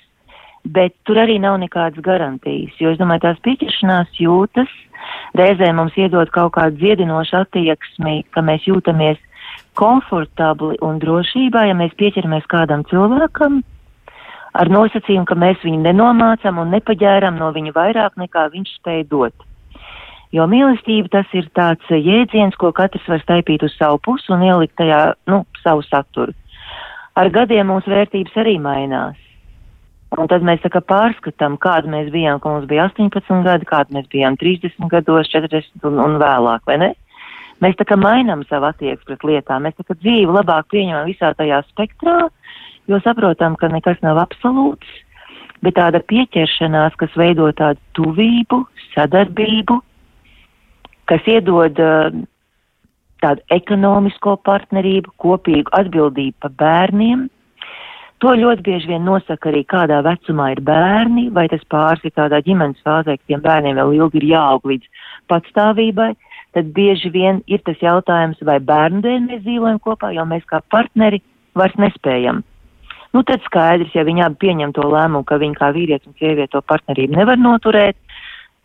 [0.66, 4.70] bet tur arī nav nekādas garantijas, jo es domāju, tās pieķeršanās jūtas
[5.40, 9.20] reizē mums iedod kaut kādu dziedinošu attieksmi, ka mēs jūtamies
[9.80, 13.62] komfortabli un drošībā, ja mēs pieķeramies kādam cilvēkam,
[14.60, 19.49] ar nosacījumu, ka mēs viņu nenomācam un nepaģēram no viņa vairāk nekā viņš spēj dot.
[20.36, 24.76] Jo mīlestība tas ir tāds jēdziens, ko katrs var staipīt uz savu pusi un ielikt
[24.78, 26.36] tajā, nu, savu saturu.
[27.18, 29.18] Ar gadiem mūsu vērtības arī mainās.
[30.18, 34.38] Un tad mēs pārskatām, kāda mēs bijām, kad mums bija 18 gadi, kāda mēs bijām
[34.42, 36.94] 30 gados, 40 un, un vēlāk, vai ne?
[37.62, 41.34] Mēs tā kā mainām savu attieksmi pret lietām, mēs tā kā dzīvi labāk pieņemam visā
[41.38, 42.30] tajā spektrā,
[42.88, 44.88] jo saprotam, ka nekas nav absolūts,
[45.66, 48.64] bet tāda pieķeršanās, kas veido tādu tuvību,
[48.96, 49.82] sadarbību,
[51.10, 52.14] kas iedod uh,
[53.24, 57.28] tādu ekonomisko partnerību, kopīgu atbildību par bērniem.
[58.20, 62.41] To ļoti bieži vien nosaka arī, kādā vecumā ir bērni, vai tas pāris ir tādā
[62.43, 66.12] ģimenes fāzē, ka tiem bērniem vēl ilgi ir jāaug līdz patstāvībai.
[66.57, 70.60] Tad bieži vien ir tas jautājums, vai bērnu dēļ mēs dzīvojam kopā, jo mēs kā
[70.74, 71.22] partneri
[71.55, 72.41] vairs nespējam.
[73.16, 76.51] Nu, tad skaidrs, ja viņi abi pieņem to lēmumu, ka viņi kā vīrietis un sieviete
[76.57, 77.97] to partnerību nevar noturēt,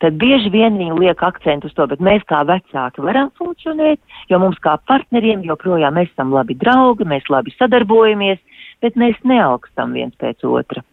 [0.05, 4.41] tad bieži vien viņi liek akcentu uz to, bet mēs kā vecāki varam funkcionēt, jo
[4.43, 8.43] mums kā partneriem joprojām mēs esam labi draugi, mēs labi sadarbojamies,
[8.85, 10.85] bet mēs neaugstam viens pēc otra.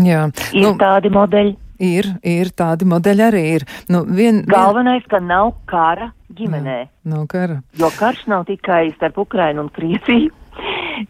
[0.00, 0.26] Jā.
[0.52, 1.56] Ir nu, tādi modeļi.
[1.82, 3.64] Ir, ir tādi modeļi arī ir.
[3.90, 6.76] Nu, vien, Galvenais, ka nav kara ģimenē.
[6.84, 7.58] Jā, nav kara.
[7.80, 10.30] Jo karš nav tikai starp Ukrainu un Krieviju.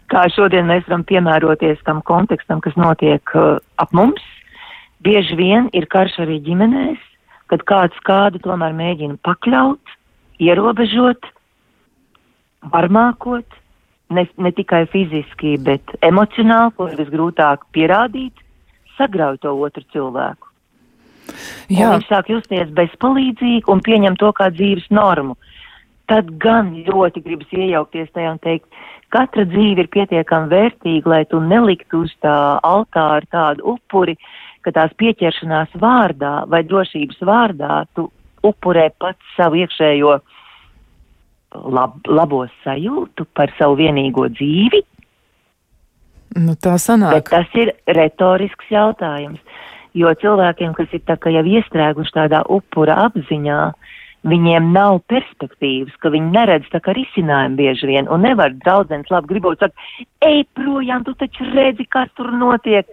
[0.09, 4.23] Kā šodien mēs varam piemēroties tam kontekstam, kas notiek uh, ap mums,
[5.03, 7.01] Bieži vien ir karš arī ģimenēs,
[7.51, 9.97] kad kāds kādu tomēr mēģina pakļaut,
[10.43, 11.27] ierobežot,
[12.73, 13.59] varmākot,
[14.15, 18.45] ne, ne tikai fiziski, bet emocionāli, ko ir visgrūtāk pierādīt,
[18.99, 20.49] sagrauj to otru cilvēku.
[21.73, 21.89] Jā.
[21.89, 25.37] Un viņš sāk justies bezpalīdzīgi un pieņem to kā dzīves normu.
[26.11, 28.67] Tad gan ļoti gribas iejaukties tajā un teikt,
[29.15, 32.35] katra dzīve ir pietiekami vērtīga, lai tu neliktu uz tā
[32.67, 34.17] altāra tādu upuri,
[34.65, 38.09] ka tās pieķeršanās vārdā vai drošības vārdā tu
[38.47, 40.17] upurē pats savu iekšējo
[41.77, 44.83] lab, labo sajūtu par savu vienīgo dzīvi.
[46.43, 47.19] Nu, tā sanāk.
[47.19, 49.41] Bet tas ir retorisks jautājums,
[49.99, 53.61] jo cilvēkiem, kas ir tā kā jau iestrēguši tādā upura apziņā,
[54.29, 59.35] viņiem nav perspektīvas, ka viņi neredz tā kā risinājumu bieži vien, un nevar draudzens labi
[59.35, 59.77] gribot sakt,
[60.25, 62.89] ej projām, tu taču redzi, kas tur notiek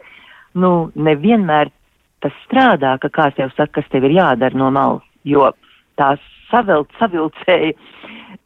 [0.54, 1.72] nu, nevienmēr
[2.24, 5.52] tas strādā, ka kāds tev saka, kas tev ir jādara no malas, jo
[6.00, 6.20] tās
[6.50, 7.74] savilc, savilcēja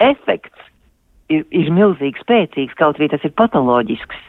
[0.03, 0.69] efekts
[1.33, 4.21] ir, ir milzīgi spēcīgs, kaut arī tas ir patoloģisks.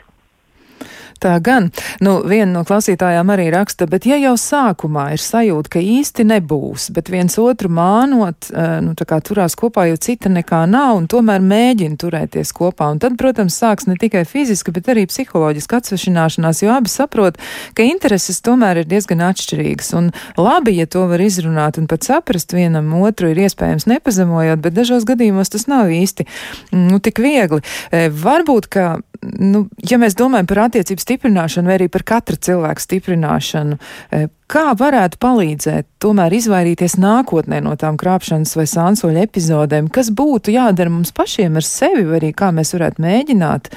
[1.22, 1.70] Tā gan,
[2.04, 6.90] nu, viena no klausītājām arī raksta, bet ja jau sākumā ir sajūta, ka īsti nebūs,
[6.94, 11.08] bet viens otru mānot, eh, nu, tā kā turās kopā, jo cita nekā nav, un
[11.10, 16.62] tomēr mēģina turēties kopā, un tad, protams, sāks ne tikai fiziska, bet arī psiholoģiska atsvešināšanās,
[16.64, 17.38] jo abi saprot,
[17.74, 20.10] ka intereses tomēr ir diezgan atšķirīgas, un
[20.40, 25.06] labi, ja to var izrunāt un pat saprast vienam otru ir iespējams nepazemojot, bet dažos
[25.08, 26.26] gadījumos tas nav īsti,
[26.74, 27.62] nu, tik viegli.
[27.90, 28.86] E, varbūt, ka,
[29.22, 33.78] nu, ja mēs domājam par attiecības stiprināšanu vai arī par katra cilvēka stiprināšanu.
[34.10, 39.88] E, kā varētu palīdzēt tomēr izvairīties nākotnē no tām krāpšanas vai sānsoļu epizodēm?
[39.94, 43.70] Kas būtu jādara mums pašiem ar sevi, vai arī kā mēs varētu mēģināt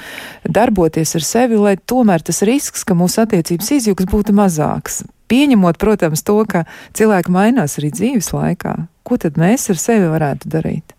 [0.48, 5.04] darboties ar sevi, lai tomēr tas risks, ka mūsu attiecības izjūgs būtu mazāks?
[5.28, 6.64] Pieņemot, protams, to, ka
[6.96, 8.78] cilvēki mainās arī dzīves laikā.
[9.08, 10.97] Ko tad mēs ar sevi varētu darīt?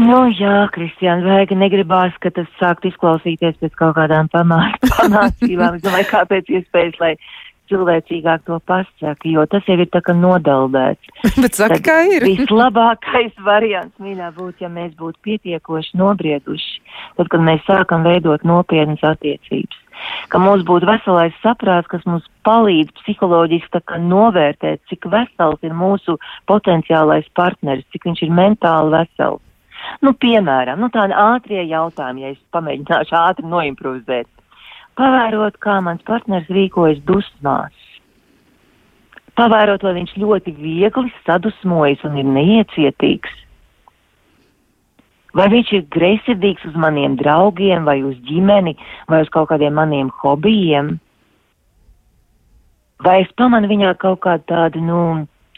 [0.00, 5.76] Nu, jā, Kristiāna, vajag negribās, ka tas sākt izklausīties pēc kaut kādām pamācībām.
[5.76, 7.14] Es domāju, kāpēc iespējas, lai
[7.70, 11.12] cilvēcīgāk to pasaka, jo tas jau ir tā kā nodaldēts.
[11.42, 12.24] Bet saka, Tad kā ir?
[12.26, 16.80] Vislabākais variants, mīļā, būtu, ja mēs būtu pietiekoši nobrieduši,
[17.20, 19.76] tad, kad mēs sākam veidot nopietnas attiecības.
[20.32, 26.16] Ka mums būtu veselais saprāts, kas mums palīdz psiholoģiski novērtēt, cik vesels ir mūsu
[26.48, 29.44] potenciālais partneris, cik viņš ir mentāli vesels
[30.04, 34.28] Nu, piemēram, nu, tādi ātrie jautājumi, ja es pamēģināšu ātri noimprovizēt.
[35.00, 37.76] Pavērot, kā mans partners rīkojas dusmās.
[39.38, 43.36] Pavērot, vai viņš ļoti viegli sadusmojas un ir neiecietīgs.
[45.36, 48.74] Vai viņš ir greizsirdīgs uz maniem draugiem, vai uz ģimeni,
[49.08, 50.96] vai uz kaut kādiem maniem hobijiem?
[53.00, 54.98] Vai es pamanu viņā kaut kādu tādu, nu,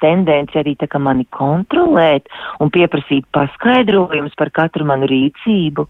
[0.03, 2.29] tendence arī tā kā mani kontrolēt
[2.61, 5.89] un pieprasīt paskaidrojumus par katru manu rīcību.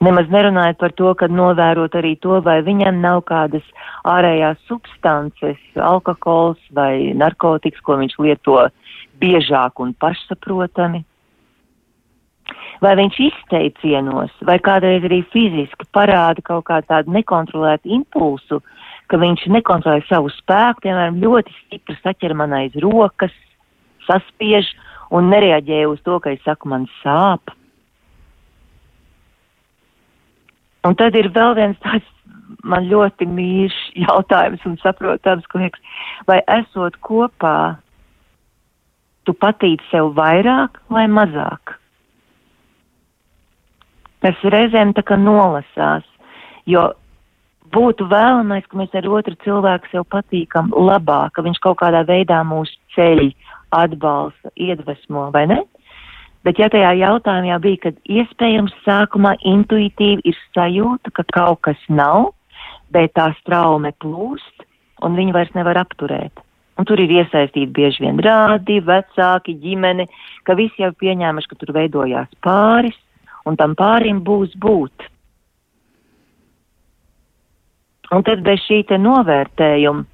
[0.00, 3.66] Nemaz nerunājot par to, ka novērot arī to, vai viņam nav kādas
[4.08, 8.56] ārējās substances, alkohols vai narkotikas, ko viņš lieto
[9.20, 11.04] biežāk un pašsaprotami.
[12.80, 18.62] Vai viņš izteicienos, vai kādreiz arī fiziski parāda kaut kā tādu nekontrolētu impulsu,
[19.10, 23.34] ka viņš nekontrolē savu spēku, piemēram, ļoti stipri saķer man aiz rokas,
[24.06, 24.68] saspiež
[25.14, 27.52] un nereaģē uz to, ka es saku, man sāp.
[30.86, 32.06] Un tad ir vēl viens tāds
[32.66, 35.82] man ļoti mīļš jautājums un saprotams, ka liekas,
[36.28, 37.76] vai esot kopā,
[39.26, 41.76] tu patīc sev vairāk vai mazāk?
[44.20, 46.04] Tas reizēm tā kā nolasās,
[46.68, 46.90] jo
[47.74, 52.42] būtu vēlamais, ka mēs ar otru cilvēku sev patīkam labāk, ka viņš kaut kādā veidā
[52.46, 53.30] mūs ceļ,
[53.76, 55.60] atbalsta, iedvesmo, vai ne?
[56.46, 62.32] Bet ja tajā jautājumā bija, ka iespējams sākumā intuitīvi ir sajūta, ka kaut kas nav,
[62.90, 64.64] bet tā straume plūst
[65.04, 66.40] un viņi vairs nevar apturēt.
[66.80, 70.06] Un tur ir iesaistīti bieži vien rādi, vecāki, ģimene,
[70.48, 72.96] ka visi jau pieņēmuši, ka tur veidojās pāris,
[73.44, 75.10] un tam pārim būs būt.
[78.10, 80.06] Un tad bez šī te novērtējuma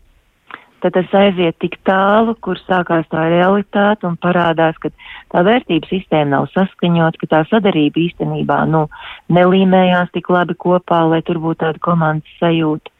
[0.87, 4.91] tad tas aiziet tik tālu, kur sākās tā realitāte un parādās, ka
[5.33, 8.87] tā vērtības sistēma nav saskaņot, ka tā sadarība īstenībā, nu,
[9.33, 12.93] nelīmējās tik labi kopā, lai tur būtu tāda komandas sajūta.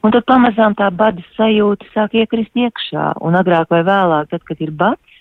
[0.00, 4.62] Un tad pamazām tā bada sajūta sāk iekrist iekšā, un agrāk vai vēlāk, tad, kad
[4.64, 5.18] ir bats,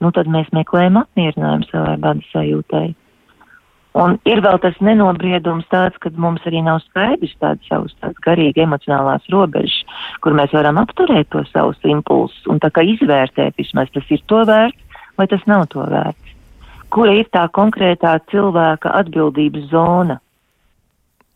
[0.00, 2.90] nu, tad mēs meklējam apmierinājumu savai bada sajūtai.
[3.98, 8.62] Un ir vēl tas nenobriedums tāds, ka mums arī nav skaidrs tādas savas tādas garīgi
[8.62, 9.80] emocionālās robežas,
[10.22, 14.44] kur mēs varam apturēt to savus impulsus un tā kā izvērtēt vismaz tas ir to
[14.46, 14.86] vērts
[15.20, 16.36] vai tas nav to vērts.
[16.90, 20.16] Kura ir tā konkrētā cilvēka atbildības zona,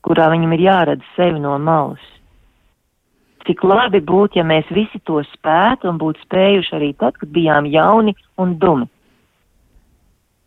[0.07, 2.03] kurā viņam ir jāredz sevi no malas?
[3.45, 7.69] Cik labi būtu, ja mēs visi to spētu un būtu spējuši arī tad, kad bijām
[7.69, 8.89] jauni un dumi.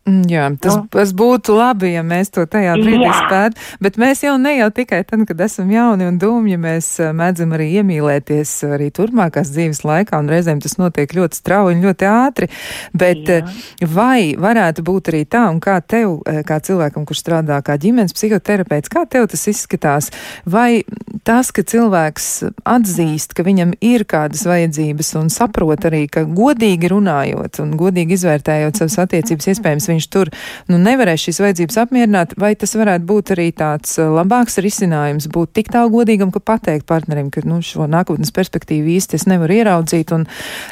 [0.08, 0.86] Mm, jā, tas, nu.
[0.92, 5.02] tas būtu labi, ja mēs to tajā brīdī spētu, bet mēs jau ne jau tikai
[5.08, 10.20] tad, kad esam jauni un dūmji, mēs eh, mēdzam arī iemīlēties arī turpmākās dzīves laikā,
[10.22, 12.48] un reizēm tas notiek ļoti strauji un ļoti ātri,
[12.96, 13.42] bet Jā.
[13.42, 17.76] Eh, vai varētu būt arī tā, un kā tev, eh, kā cilvēkam, kurš strādā kā
[17.80, 20.08] ģimenes psihoterapeits, kā tev tas izskatās,
[20.48, 20.84] vai
[21.28, 22.28] tas, ka cilvēks
[22.64, 28.80] atzīst, ka viņam ir kādas vajadzības un saprot arī, ka godīgi runājot un godīgi izvērtējot
[28.80, 30.30] savas attiecības, iespējams, viņš tur
[30.70, 35.72] nu, nevarēs šīs vajadzības apmierināt, vai tas varētu būt arī tāds labāks risinājums, būt tik
[35.74, 40.26] tālu godīgam, ka pateikt partnerim, ka nu, šo nākotnes perspektīvu īsti es nevaru ieraudzīt, un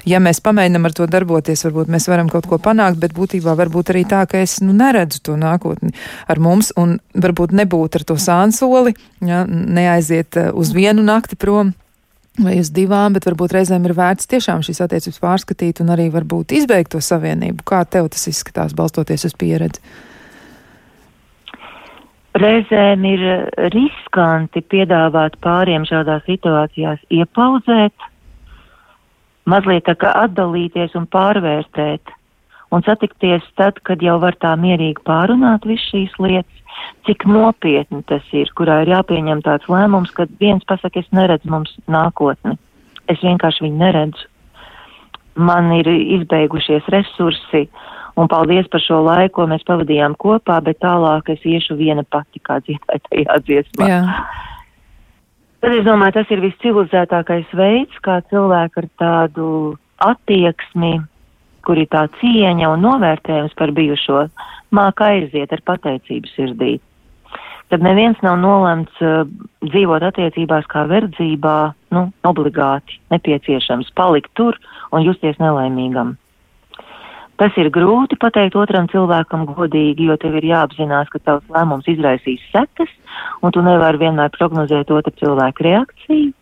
[0.09, 3.95] ja mēs pamēģinam ar to darboties, varbūt mēs varam kaut ko panākt, bet būtībā varbūt
[3.95, 5.95] arī tā, ka es nu, neredzu to nākotni
[6.31, 11.75] ar mums, un varbūt nebūt ar to sānsoli, ja, neaiziet uz vienu nakti prom
[12.43, 16.55] vai uz divām, bet varbūt reizēm ir vērts tiešām šīs attiecības pārskatīt un arī varbūt
[16.57, 17.65] izbeigt to savienību.
[17.67, 19.81] Kā tev tas izskatās, balstoties uz pieredzi?
[22.37, 23.23] Reizēm ir
[23.73, 28.11] riskanti piedāvāt pāriem šādās situācijās iepauzēt,
[29.49, 32.13] mazliet tā kā atdalīties un pārvērtēt
[32.75, 36.66] un satikties tad, kad jau var tā mierīgi pārunāt visu šīs lietas
[37.07, 41.75] cik nopietni tas ir, kurā ir jāpieņem tāds lēmums, ka viens pasaka, es neredzu mums
[41.91, 42.57] nākotni.
[43.11, 44.27] Es vienkārši viņu neredzu.
[45.37, 47.67] Man ir izbeigušies resursi,
[48.17, 52.41] un paldies par šo laiku, ko mēs pavadījām kopā, bet tālāk es iešu viena pati,
[52.41, 53.91] kā dziedāja tajā dziesmā.
[53.91, 54.01] Jā.
[55.61, 59.49] Tad es domāju, tas ir viscivilizētākais veids, kā cilvēku ar tādu
[60.05, 60.97] attieksmi,
[61.67, 64.27] kur ir tā cieņa un novērtējums par bijušo,
[64.75, 66.77] māka aiziet ar pateicību sirdī.
[67.67, 69.25] Tad neviens nav nolemts uh,
[69.67, 71.57] dzīvot attiecībās kā verdzībā,
[71.97, 74.55] nu, obligāti nepieciešams palikt tur
[74.95, 76.15] un justies nelaimīgam.
[77.37, 82.45] Tas ir grūti pateikt otram cilvēkam godīgi, jo tev ir jāapzinās, ka tavs lēmums izraisīs
[82.55, 82.93] sekas,
[83.45, 86.33] un tu nevari vienmēr prognozēt otra cilvēka reakciju.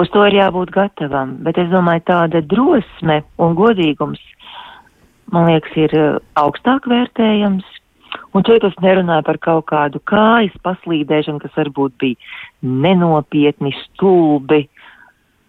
[0.00, 4.22] Uz to ir jābūt gatavam, bet es domāju, tāda drosme un godīgums
[5.34, 7.66] man liekas, ir eh, augstāk vērtējams.
[8.34, 12.18] Un šeit es nerunāju par kaut kādu kājas paslīdēšanu, kas varbūt bija
[12.62, 14.64] nenopietni, stulbi.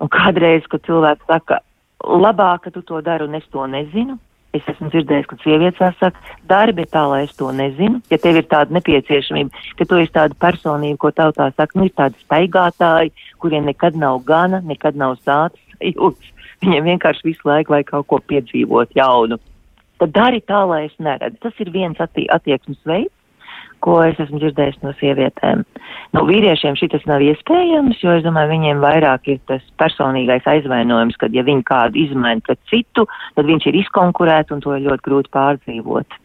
[0.02, 1.62] Un kādreiz, kad cilvēks saka,
[2.06, 4.18] labāk, ka tu to dari un es to nezinu,
[4.56, 8.00] Es esmu dzirdējis, ka sievietes saka, darbi tā, lai es to nezinu.
[8.14, 11.96] Ja tev ir tāda nepieciešamība, ka tu esi tāda personība, ko tautā saka, nu ir
[11.98, 13.12] tādi staigātāji,
[13.44, 16.32] kuriem nekad nav gana, nekad nav sācis sajūtas.
[16.64, 19.38] Viņiem vienkārši visu laiku vajag kaut ko piedzīvot jaunu.
[20.00, 21.40] Tad dari tā, lai es neredzu.
[21.44, 23.14] Tas ir viens atti attieksmes veids,
[23.86, 25.64] ko es esmu dzirdējis no sievietēm.
[26.18, 31.36] No vīriešiem šis nav iespējams, jo es domāju, viņiem vairāk ir tas personīgais aizvainojums, kad
[31.36, 33.06] ja viņi kādu izmaina pret citu,
[33.38, 36.22] tad viņš ir izkonkurēts un to ir ļoti grūti pārdzīvot.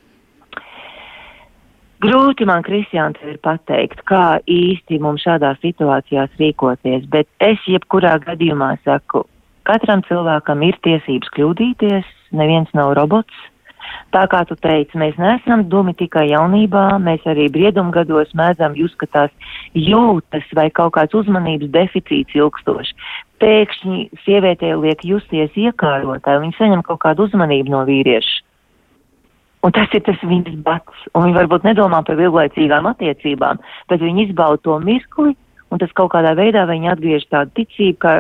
[2.01, 8.15] Grūti man, Kristiāna, tev ir pateikt, kā īsti mums šādās situācijās rīkoties, bet es jebkurā
[8.25, 9.27] gadījumā saku,
[9.69, 12.09] katram cilvēkam ir tiesības kļūdīties,
[12.41, 13.50] neviens nav robots.
[14.15, 19.07] Tā kā tu teici, mēs neesam dumi tikai jaunībā, mēs arī briedumgados mēdzam just, ka
[19.07, 22.97] tās jūtas vai kaut kāds uzmanības deficīts ilgstoši.
[23.41, 28.41] Pēkšņi sievietē liek justies iekārotāji, viņi saņem kaut kādu uzmanību no vīrieša.
[29.61, 31.07] Un tas ir tas viņas bats.
[31.13, 33.61] Un viņi varbūt nedomā par ilglaicīgām attiecībām,
[33.93, 35.35] bet viņi izbauda to mirkli,
[35.71, 38.15] un tas kaut kādā veidā viņi atgriež tādu ticību, ka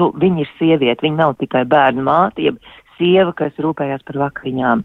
[0.00, 2.60] nu, viņa ir sieviete, viņa nav tikai bērnu māte, jeb
[2.96, 4.84] sieva, kas rūpējās par vakariņām.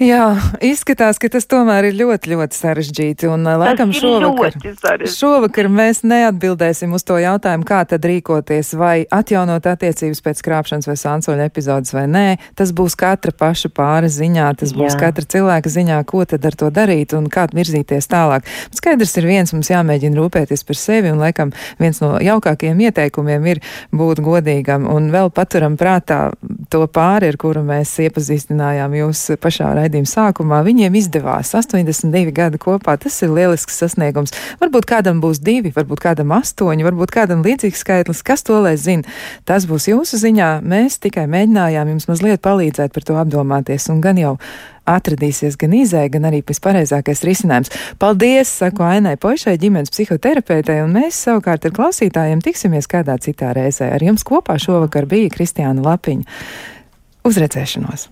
[0.00, 0.30] Jā,
[0.64, 3.26] izskatās, ka tas tomēr ir ļoti, ļoti sarežģīti.
[3.28, 9.68] Un, tas laikam, šovakar, šovakar mēs neatbildēsim uz to jautājumu, kā tad rīkoties, vai atjaunot
[9.68, 12.22] attiecības pēc krāpšanas vai sānsoļa epizodes vai nē.
[12.56, 15.02] Tas būs katra paša pāra ziņā, tas būs Jā.
[15.02, 18.48] katra cilvēka ziņā, ko tad ar to darīt un kā virzīties tālāk.
[18.72, 23.62] Skaidrs ir viens, mums jāmēģina rūpēties par sevi, un laikam viens no jaukākajiem ieteikumiem ir
[23.92, 26.30] būt godīgam un vēl paturam prātā
[26.72, 32.58] to pāri, ar kuru mēs iepazīstinājām jūs pašā raidījumā raidījuma sākumā, viņiem izdevās 82 gadi
[32.58, 32.96] kopā.
[33.00, 34.32] Tas ir lielisks sasniegums.
[34.60, 38.22] Varbūt kādam būs divi, varbūt kādam astoņi, varbūt kādam līdzīgs skaitlis.
[38.22, 39.04] Kas to lai zina?
[39.44, 40.60] Tas būs jūsu ziņā.
[40.62, 44.36] Mēs tikai mēģinājām jums mazliet palīdzēt par to apdomāties un gan jau
[44.90, 47.70] atradīsies gan izēja, gan arī vispareizākais risinājums.
[48.00, 53.92] Paldies, saku Ainai Pošai, ģimenes psihoterapeitei, un mēs savukārt ar klausītājiem tiksimies kādā citā reizē.
[53.94, 56.40] Ar jums kopā šovakar bija Kristiāna Lapiņa.
[57.28, 58.10] Uz redzēšanos!